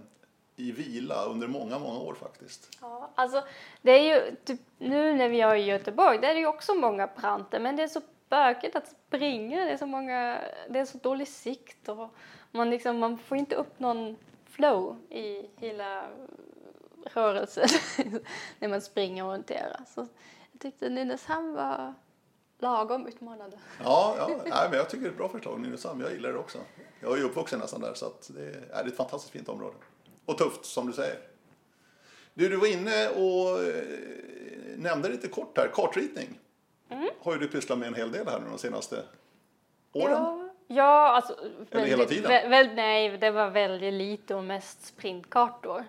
[0.56, 2.78] i vila under många, många år faktiskt.
[2.80, 3.42] Ja, alltså
[3.82, 6.74] det är ju typ, nu när vi är i Göteborg, där är det ju också
[6.74, 10.84] många branter, men det är så bökigt att springa, det är så många, det är
[10.84, 12.08] så dålig sikt och
[12.50, 16.02] man liksom, man får inte upp någon flow i hela
[17.04, 17.68] rörelsen
[18.58, 19.80] när man springer och orienterar.
[19.86, 20.06] Så
[20.52, 21.94] jag tyckte Nynäshamn var,
[22.58, 23.58] lagom utmanande.
[23.84, 26.00] Ja, ja nej, men jag tycker det är ett bra förslag, Nynäshamn.
[26.00, 26.58] Jag gillar det också.
[27.00, 29.76] Jag är ju uppvuxen nästan där, så att det är ett fantastiskt fint område.
[30.26, 31.18] Och tufft, som du säger.
[32.34, 33.84] Du, du var inne och eh,
[34.76, 36.38] nämnde lite kort här, kartritning.
[36.88, 37.08] Mm.
[37.22, 39.02] Har ju du pysslat med en hel del här nu de senaste
[39.92, 40.12] åren.
[40.12, 41.36] Ja, ja alltså...
[41.70, 42.28] Eller hela tiden?
[42.30, 45.84] Vä, väl, nej, det var väldigt lite och mest sprintkartor.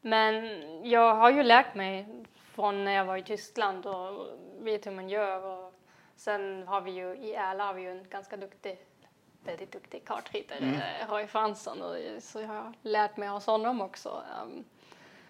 [0.00, 0.44] Men
[0.90, 2.08] jag har ju lärt mig
[2.54, 4.26] från när jag var i Tyskland och
[4.58, 5.44] vet hur man gör.
[5.44, 5.74] Och
[6.16, 8.78] sen har vi ju i Ärla har vi ju en ganska duktig,
[9.44, 10.80] väldigt duktig kartritare, Mm.
[11.08, 11.82] Roy Fransson.
[11.82, 14.22] Och, så jag har lärt mig hos honom också.
[14.42, 14.64] Um,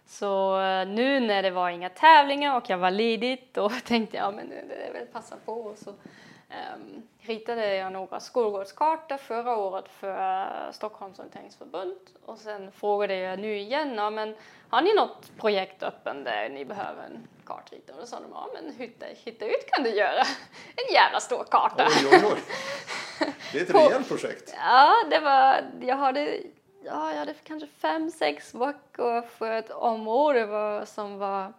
[0.06, 4.34] så eh, nu när det var inga tävlingar och jag var ledigt då tänkte jag
[4.34, 5.52] men det är väl passa på.
[5.52, 12.72] Och så um, ritade jag några skolgårdskartor förra året för uh, Stockholms orienteringsförbund och sen
[12.72, 14.34] frågade jag nu igen, ja, men
[14.68, 17.94] har ni något projekt öppen där ni behöver en kartritare?
[17.96, 20.22] Och då sa de, ja men hitta, hitta ut kan du göra.
[20.76, 21.86] En jävla stor karta.
[21.88, 22.40] Oj, oj, oj.
[23.52, 24.54] Det är ett rejält projekt.
[24.56, 26.40] Ja, det var, jag hade,
[26.84, 31.52] ja, jag hade kanske fem, sex veckor för ett område var, som var,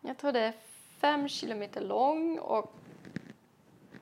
[0.00, 0.52] jag tror det är
[1.00, 2.74] fem kilometer lång och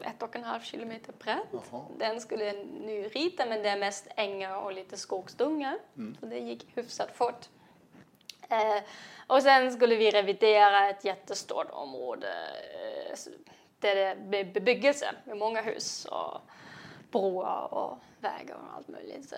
[0.01, 1.49] ett och en halv kilometer brett.
[1.71, 1.83] Jaha.
[1.99, 5.79] Den skulle jag nu rita men det är mest ängar och lite skogsdungar.
[6.21, 7.49] Så det gick hyfsat fort.
[8.49, 8.83] Eh,
[9.27, 12.29] och sen skulle vi revidera ett jättestort område
[12.75, 13.19] eh,
[13.81, 16.41] där det blev bebyggelse med många hus och
[17.11, 19.33] broar och vägar och allt möjligt.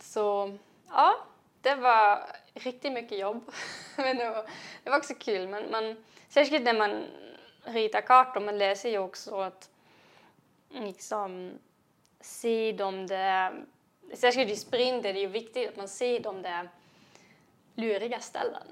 [0.00, 0.56] Så
[0.88, 1.14] ja,
[1.60, 3.50] det var riktigt mycket jobb.
[3.96, 4.44] men det var,
[4.84, 5.48] det var också kul.
[5.48, 7.04] Men man, särskilt när man
[7.62, 9.70] ritar kartor, man läser ju också att
[10.68, 11.58] liksom
[12.20, 13.64] se de där,
[14.14, 16.68] särskilt i sprint är det ju viktigt att man ser de där
[17.74, 18.62] luriga ställen.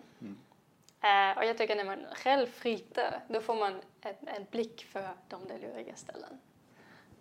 [1.01, 5.09] Eh, och jag tycker när man själv ritar, då får man en, en blick för
[5.29, 6.41] de där luriga ställen.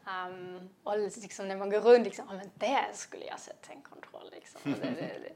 [0.06, 3.82] Um, och liksom när man går runt, liksom, ah, men där skulle jag sätta en
[3.82, 4.30] kontroll.
[4.32, 4.62] Liksom.
[4.64, 5.34] Det, det, det,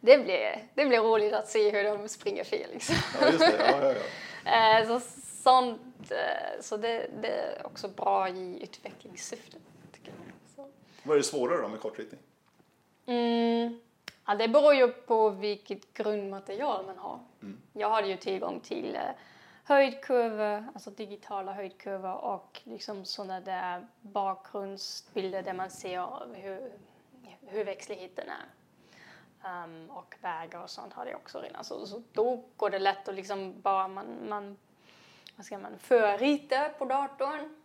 [0.00, 2.70] det, blir, det blir roligt att se hur de springer fel.
[2.72, 2.94] Liksom.
[3.20, 3.54] Ja, just det.
[3.58, 4.00] Ja, ja, ja.
[4.44, 5.00] Eh, så
[5.42, 9.56] sånt, eh, så det, det är också bra i utvecklingssyfte.
[9.92, 10.56] Tycker jag.
[10.56, 10.70] Så.
[11.02, 12.20] Vad är det svårare då med kartritning?
[13.06, 13.80] Mm,
[14.26, 17.20] ja, det beror ju på vilket grundmaterial man har.
[17.72, 19.00] Jag hade ju tillgång till eh,
[19.70, 26.72] höjdkurvor, alltså digitala höjdkurvor och liksom sådana där bakgrundsbilder där man ser hur,
[27.40, 28.44] hur växtligheten är.
[29.64, 31.64] Um, och vägar och sånt har jag också redan.
[31.64, 34.56] Så, så då går det lätt att liksom bara man, man
[35.36, 37.56] vad ska man, förrita på datorn.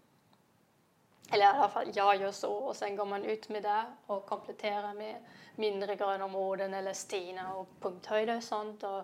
[1.32, 4.26] Eller i alla fall jag gör så och sen går man ut med det och
[4.26, 5.16] kompletterar med
[5.56, 8.84] mindre grönområden eller stenar och punkthöjder och sånt.
[8.84, 9.04] Och,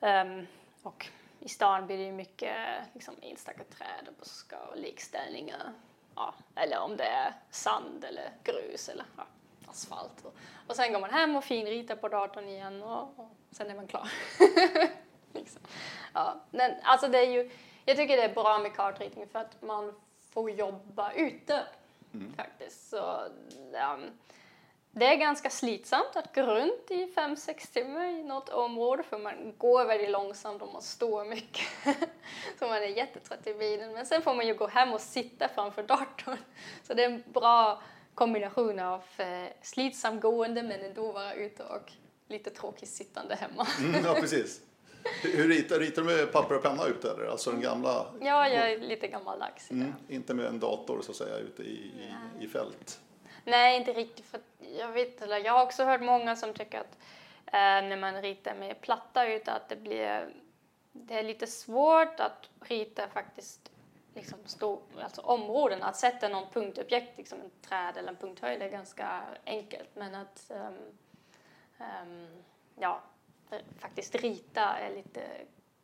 [0.00, 0.46] um,
[0.82, 1.10] och
[1.40, 2.56] i stan blir det ju mycket
[2.92, 5.72] liksom, enstaka träd och buskar och likställningar.
[6.14, 9.26] Ja, eller om det är sand eller grus eller ja,
[9.66, 10.24] asfalt.
[10.66, 13.86] Och, sen går man hem och finritar på datorn igen och, och sen är man
[13.86, 14.12] klar.
[15.32, 15.60] liksom.
[16.14, 17.50] ja, men alltså det är ju,
[17.84, 21.66] jag tycker det är bra med kartritning för att man får jobba ute
[22.36, 22.88] faktiskt.
[22.88, 23.28] Så,
[23.74, 24.10] ehm,
[24.98, 29.54] det är ganska slitsamt att gå runt i 5-6 timmar i något område för man
[29.58, 31.66] går väldigt långsamt och man står mycket.
[32.58, 33.92] så man är jättetrött i bilen.
[33.92, 36.36] Men sen får man ju gå hem och sitta framför datorn.
[36.82, 37.82] Så det är en bra
[38.14, 41.92] kombination av eh, slitsamt gående men ändå vara ute och
[42.28, 43.66] lite tråkigt sittande hemma.
[43.80, 44.60] Mm, ja, precis.
[45.22, 47.26] Hur hur ritar, ritar du med papper och penna ute eller?
[47.26, 48.06] Alltså den gamla?
[48.20, 49.70] Ja, jag är lite gammaldags.
[49.70, 51.92] Mm, inte med en dator så att säga ute i,
[52.40, 53.00] i, i fält.
[53.46, 54.26] Nej, inte riktigt.
[54.26, 54.40] För
[54.78, 56.98] jag, vet, eller jag har också hört många som tycker att
[57.46, 60.30] eh, när man ritar med platta yta att det blir
[60.92, 63.70] det är lite svårt att rita faktiskt
[64.14, 65.82] liksom stor, alltså områden.
[65.82, 69.88] Att sätta någon punktobjekt, liksom en träd eller en punkthöjd, är ganska enkelt.
[69.94, 70.74] Men att ehm,
[71.78, 72.26] ehm,
[72.78, 73.02] ja,
[73.78, 75.20] faktiskt rita är lite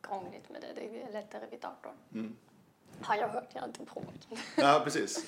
[0.01, 0.73] krångligt med det.
[0.75, 1.93] Det är lättare vid datorn.
[2.13, 2.35] Mm.
[3.01, 4.27] Har jag hört, jag har inte provat.
[4.57, 5.25] Ja, precis.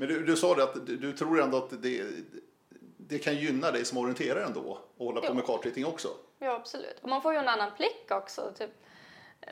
[0.00, 2.04] Men du, du sa det att du, tror ändå att det,
[2.96, 5.34] det kan gynna dig som orienterare ändå att hålla på Ja.
[5.34, 6.08] med kartritning också.
[6.38, 6.98] Ja, absolut.
[7.02, 8.52] Och man får ju en annan blick också.
[8.58, 8.70] Typ,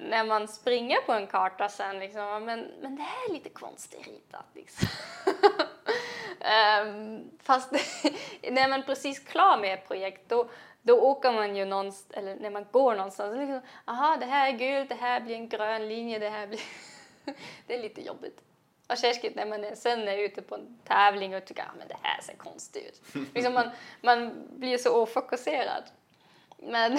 [0.00, 4.06] när man springer på en karta sen, liksom, men, men det här är lite konstigt
[4.06, 4.46] ritat.
[4.54, 4.88] Liksom.
[6.40, 7.72] Ehm, fast
[8.42, 10.50] när man är precis klar med ett projekt, då,
[10.82, 14.58] då åker man ju någonstans, eller när man går någonstans, liksom, aha, det här är
[14.58, 16.60] gult, det här blir en grön linje, det här blir...
[17.66, 18.40] det är lite jobbigt.
[18.88, 21.78] Och särskilt när man är, sen är ute på en tävling och tycker att ah,
[21.78, 23.24] men det här ser konstigt ut.
[23.34, 23.70] liksom man,
[24.00, 25.82] man blir så ofokuserad.
[26.56, 26.98] Men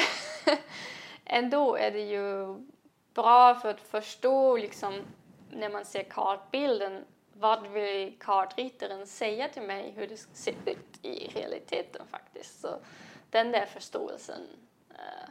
[1.25, 2.55] ändå är det ju
[3.13, 5.01] bra för att förstå liksom
[5.51, 11.27] när man ser kartbilden, vad vill kartritaren säga till mig hur det ser ut i
[11.27, 12.61] realiteten faktiskt.
[12.61, 12.79] Så
[13.29, 14.41] den där förståelsen,
[14.91, 15.29] uh,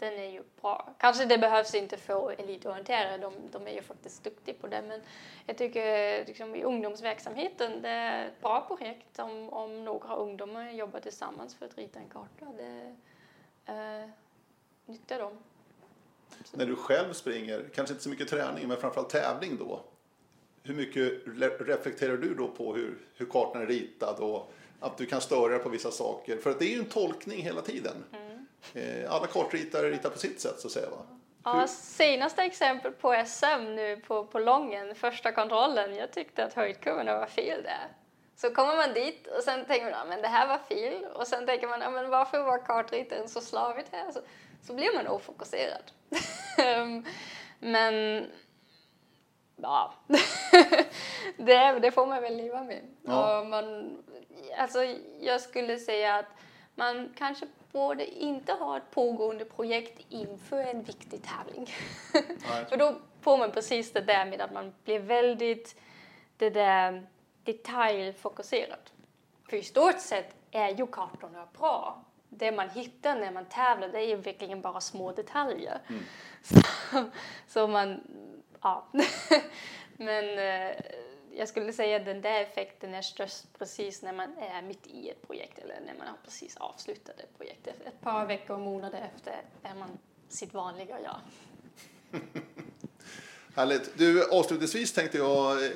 [0.00, 0.94] den är ju bra.
[0.98, 5.00] Kanske det behövs inte för elitorienterare, de, de är ju faktiskt duktiga på det, men
[5.46, 11.00] jag tycker liksom, i ungdomsverksamheten, det är ett bra projekt om, om några ungdomar jobbar
[11.00, 12.46] tillsammans för att rita en karta.
[12.56, 12.94] Det,
[13.72, 14.10] uh,
[14.86, 15.38] nyttjar dem.
[16.52, 19.84] När du själv springer, kanske inte så mycket träning, men framförallt tävling då.
[20.62, 21.12] Hur mycket
[21.60, 25.68] reflekterar du då på hur, hur kartan är ritad och att du kan störa på
[25.68, 26.36] vissa saker?
[26.36, 28.04] För att det är ju en tolkning hela tiden.
[28.12, 28.19] Mm.
[28.74, 30.90] Eh, alla kartritare ritar på sitt sätt så att säga.
[30.90, 31.06] Va?
[31.44, 37.18] Ja, senaste exempel på SM nu på, på Lången, första kontrollen, jag tyckte att höjdkurvorna
[37.18, 37.88] var fel där.
[38.36, 41.46] Så kommer man dit och sen tänker man att det här var fel och sen
[41.46, 44.12] tänker man men varför var kartritaren så slavigt här?
[44.12, 44.20] Så,
[44.62, 45.92] så blir man ofokuserad.
[47.60, 48.26] Men
[49.56, 49.94] ja,
[51.36, 52.82] det, det, får man väl leva med.
[53.02, 53.40] Ja.
[53.40, 53.96] Och man,
[54.58, 54.78] alltså,
[55.20, 56.26] jag skulle säga att
[56.74, 61.66] man kanske borde inte ha ett pågående projekt inför en viktig tävling.
[62.68, 65.76] För då får man precis det där med att man blir väldigt
[66.36, 67.06] det där
[67.44, 68.90] detaljfokuserad.
[69.48, 73.98] För i stort sett är ju kartorna bra det man hittar när man tävlar det
[73.98, 75.78] är ju verkligen bara små detaljer.
[75.88, 76.02] Mm.
[76.42, 76.60] Så,
[77.48, 78.00] så, man,
[78.62, 78.86] ja.
[79.96, 80.76] Men eh,
[81.36, 85.08] jag skulle säga att den där effekten är störst precis när man är mitt i
[85.08, 87.66] ett projekt eller när man har precis avslutat ett projekt.
[87.66, 91.20] Ett par veckor och månader efter är man sitt vanliga jag.
[93.54, 93.98] Härligt.
[93.98, 95.70] Du, avslutningsvis tänkte jag, eh,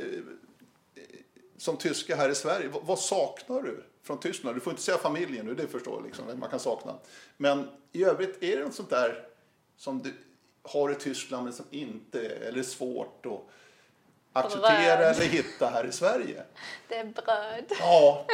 [1.56, 4.56] som tyska här i Sverige, vad saknar du från Tyskland.
[4.56, 6.94] Du får inte säga familjen nu, det förstår jag liksom, man kan sakna.
[7.36, 9.26] Men i övrigt, är det något sånt där
[9.76, 10.14] som du
[10.62, 13.50] har i Tyskland men som inte eller är svårt Och,
[14.34, 15.16] acceptera bröd.
[15.16, 16.42] eller hitta här i Sverige?
[16.88, 17.64] Det är bröd.
[17.80, 18.26] Ja,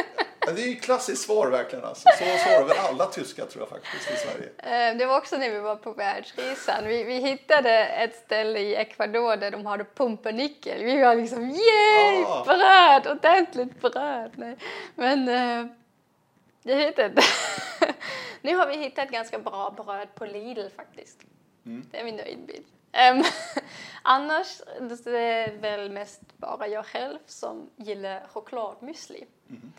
[0.47, 1.85] det är ju klassiskt svar verkligen.
[1.85, 2.09] Alltså.
[2.19, 4.49] Så svarar väl alla tyskar tror jag faktiskt i Sverige.
[4.59, 6.87] Eh, det var också när vi var på världsresan.
[6.87, 10.85] Vi, vi hittade ett ställe i Ecuador där de hade pumpernickel.
[10.85, 12.45] Vi var liksom yay, ah.
[12.45, 14.33] bröd, ordentligt bröd.
[14.35, 14.57] Nej.
[14.95, 15.73] Men uh,
[16.63, 17.23] jag vet inte.
[18.41, 21.19] nu har vi hittat ganska bra bröd på Lidl faktiskt.
[21.67, 21.87] Mm.
[21.91, 22.65] Det är vi nöjd med.
[22.93, 23.25] Um,
[24.03, 24.63] annars
[25.05, 29.25] det är väl mest bara jag själv som gillar chokladmüsli.
[29.49, 29.73] Mm.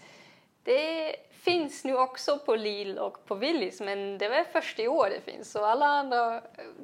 [0.64, 5.10] Det finns nu också på Lidl och på Willys men det var först i år
[5.10, 5.52] det finns.
[5.52, 6.42] Så alla andra,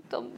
[0.09, 0.31] de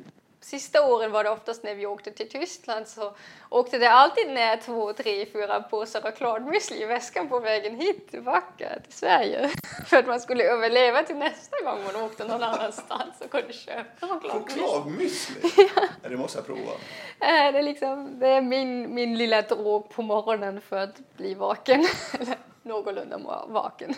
[0.50, 3.14] sista åren var det oftast när vi åkte till Tyskland så
[3.50, 8.80] åkte det alltid ner två, tre, fyra påsar chokladmüsli i väskan på vägen hit tillbaka
[8.84, 9.50] till Sverige.
[9.86, 14.08] För att man skulle överleva till nästa gång man åkte någon annanstans och kunde köpa
[14.08, 14.62] chokladmüsli.
[14.62, 15.70] Chokladmüsli?
[16.04, 16.10] ja.
[16.10, 16.72] Det måste jag prova.
[17.20, 21.34] Eh, det är, liksom, det är min, min lilla drog på morgonen för att bli
[21.34, 21.88] vaken
[22.64, 23.96] någorlunda vaken.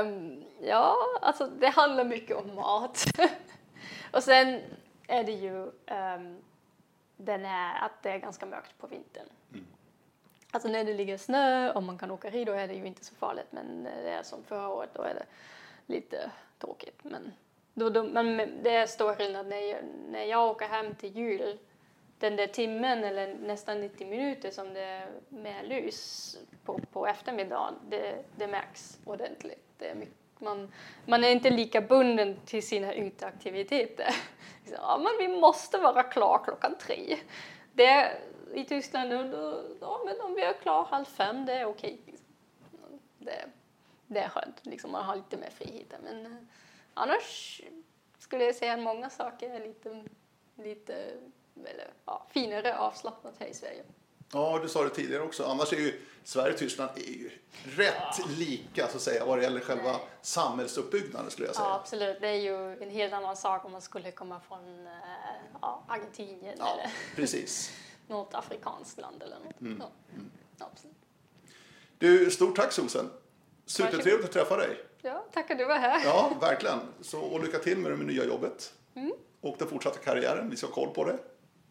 [0.00, 3.04] Um, ja, alltså det handlar mycket om mat.
[4.12, 4.60] och sen
[5.06, 6.42] är det ju um,
[7.16, 9.26] den här att det är ganska mörkt på vintern.
[9.52, 9.66] Mm.
[10.50, 13.14] Alltså när det ligger snö och man kan åka då är det ju inte så
[13.14, 15.26] farligt men det är som förra året då är det
[15.86, 17.04] lite tråkigt.
[17.04, 17.32] Men,
[17.74, 19.78] då, då, men det är stor skillnad när jag,
[20.08, 21.58] när jag åker hem till jul
[22.18, 27.74] den där timmen eller nästan 90 minuter som det är med lys på, på eftermiddagen,
[27.88, 29.64] det, det märks ordentligt.
[29.78, 30.72] Det är mycket, man,
[31.06, 34.14] man är inte lika bunden till sina uteaktiviteter.
[34.66, 37.18] Liksom, ja, men vi måste vara klara klockan tre.
[37.72, 38.20] Det,
[38.54, 42.00] I Tyskland, då, ja, men om vi är klara halv fem, det är okej.
[43.18, 43.44] Det,
[44.06, 45.94] det är skönt, liksom, man har lite mer frihet.
[46.02, 46.32] Men eh,
[46.94, 47.60] annars
[48.18, 50.04] skulle jag säga att många saker är lite,
[50.56, 50.94] lite
[51.56, 53.84] eller, ja, finare avslappnat här i Sverige.
[54.32, 55.44] Ja, du sa det tidigare också.
[55.44, 57.30] Annars är ju Sverige och Tyskland är ju
[57.64, 58.24] rätt ja.
[58.38, 60.00] lika så att säga vad det gäller själva Nej.
[60.22, 61.68] samhällsuppbyggnaden skulle jag säga.
[61.68, 62.20] Ja, absolut.
[62.20, 64.92] Det är ju en helt annan sak om man skulle komma från äh,
[65.62, 67.72] ja, Argentinien ja, eller precis.
[68.06, 69.60] något afrikanskt land eller något.
[69.60, 69.82] Mm.
[70.14, 70.30] Mm.
[70.58, 70.96] Absolut.
[71.98, 73.10] Du, stort tack Susan.
[73.66, 74.84] Supertrevligt att träffa dig.
[75.02, 76.04] Ja, tack att du var här.
[76.04, 76.78] Ja, verkligen.
[77.00, 78.72] Så, och lycka till med det nya jobbet.
[78.94, 79.12] Mm.
[79.40, 80.50] Och den fortsatta karriären.
[80.50, 81.18] Vi ska ha koll på det.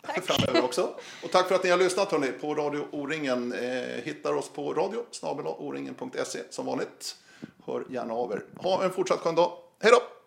[0.08, 0.26] Tack.
[0.26, 0.90] framöver också.
[1.24, 3.54] Och tack för att ni har lyssnat hörni, på Radio O-ringen.
[3.54, 5.04] Eh, hittar oss på radio
[6.50, 7.16] som vanligt.
[7.66, 8.44] Hör gärna av er.
[8.58, 9.52] Ha en fortsatt skön dag.
[9.82, 10.26] Hej då!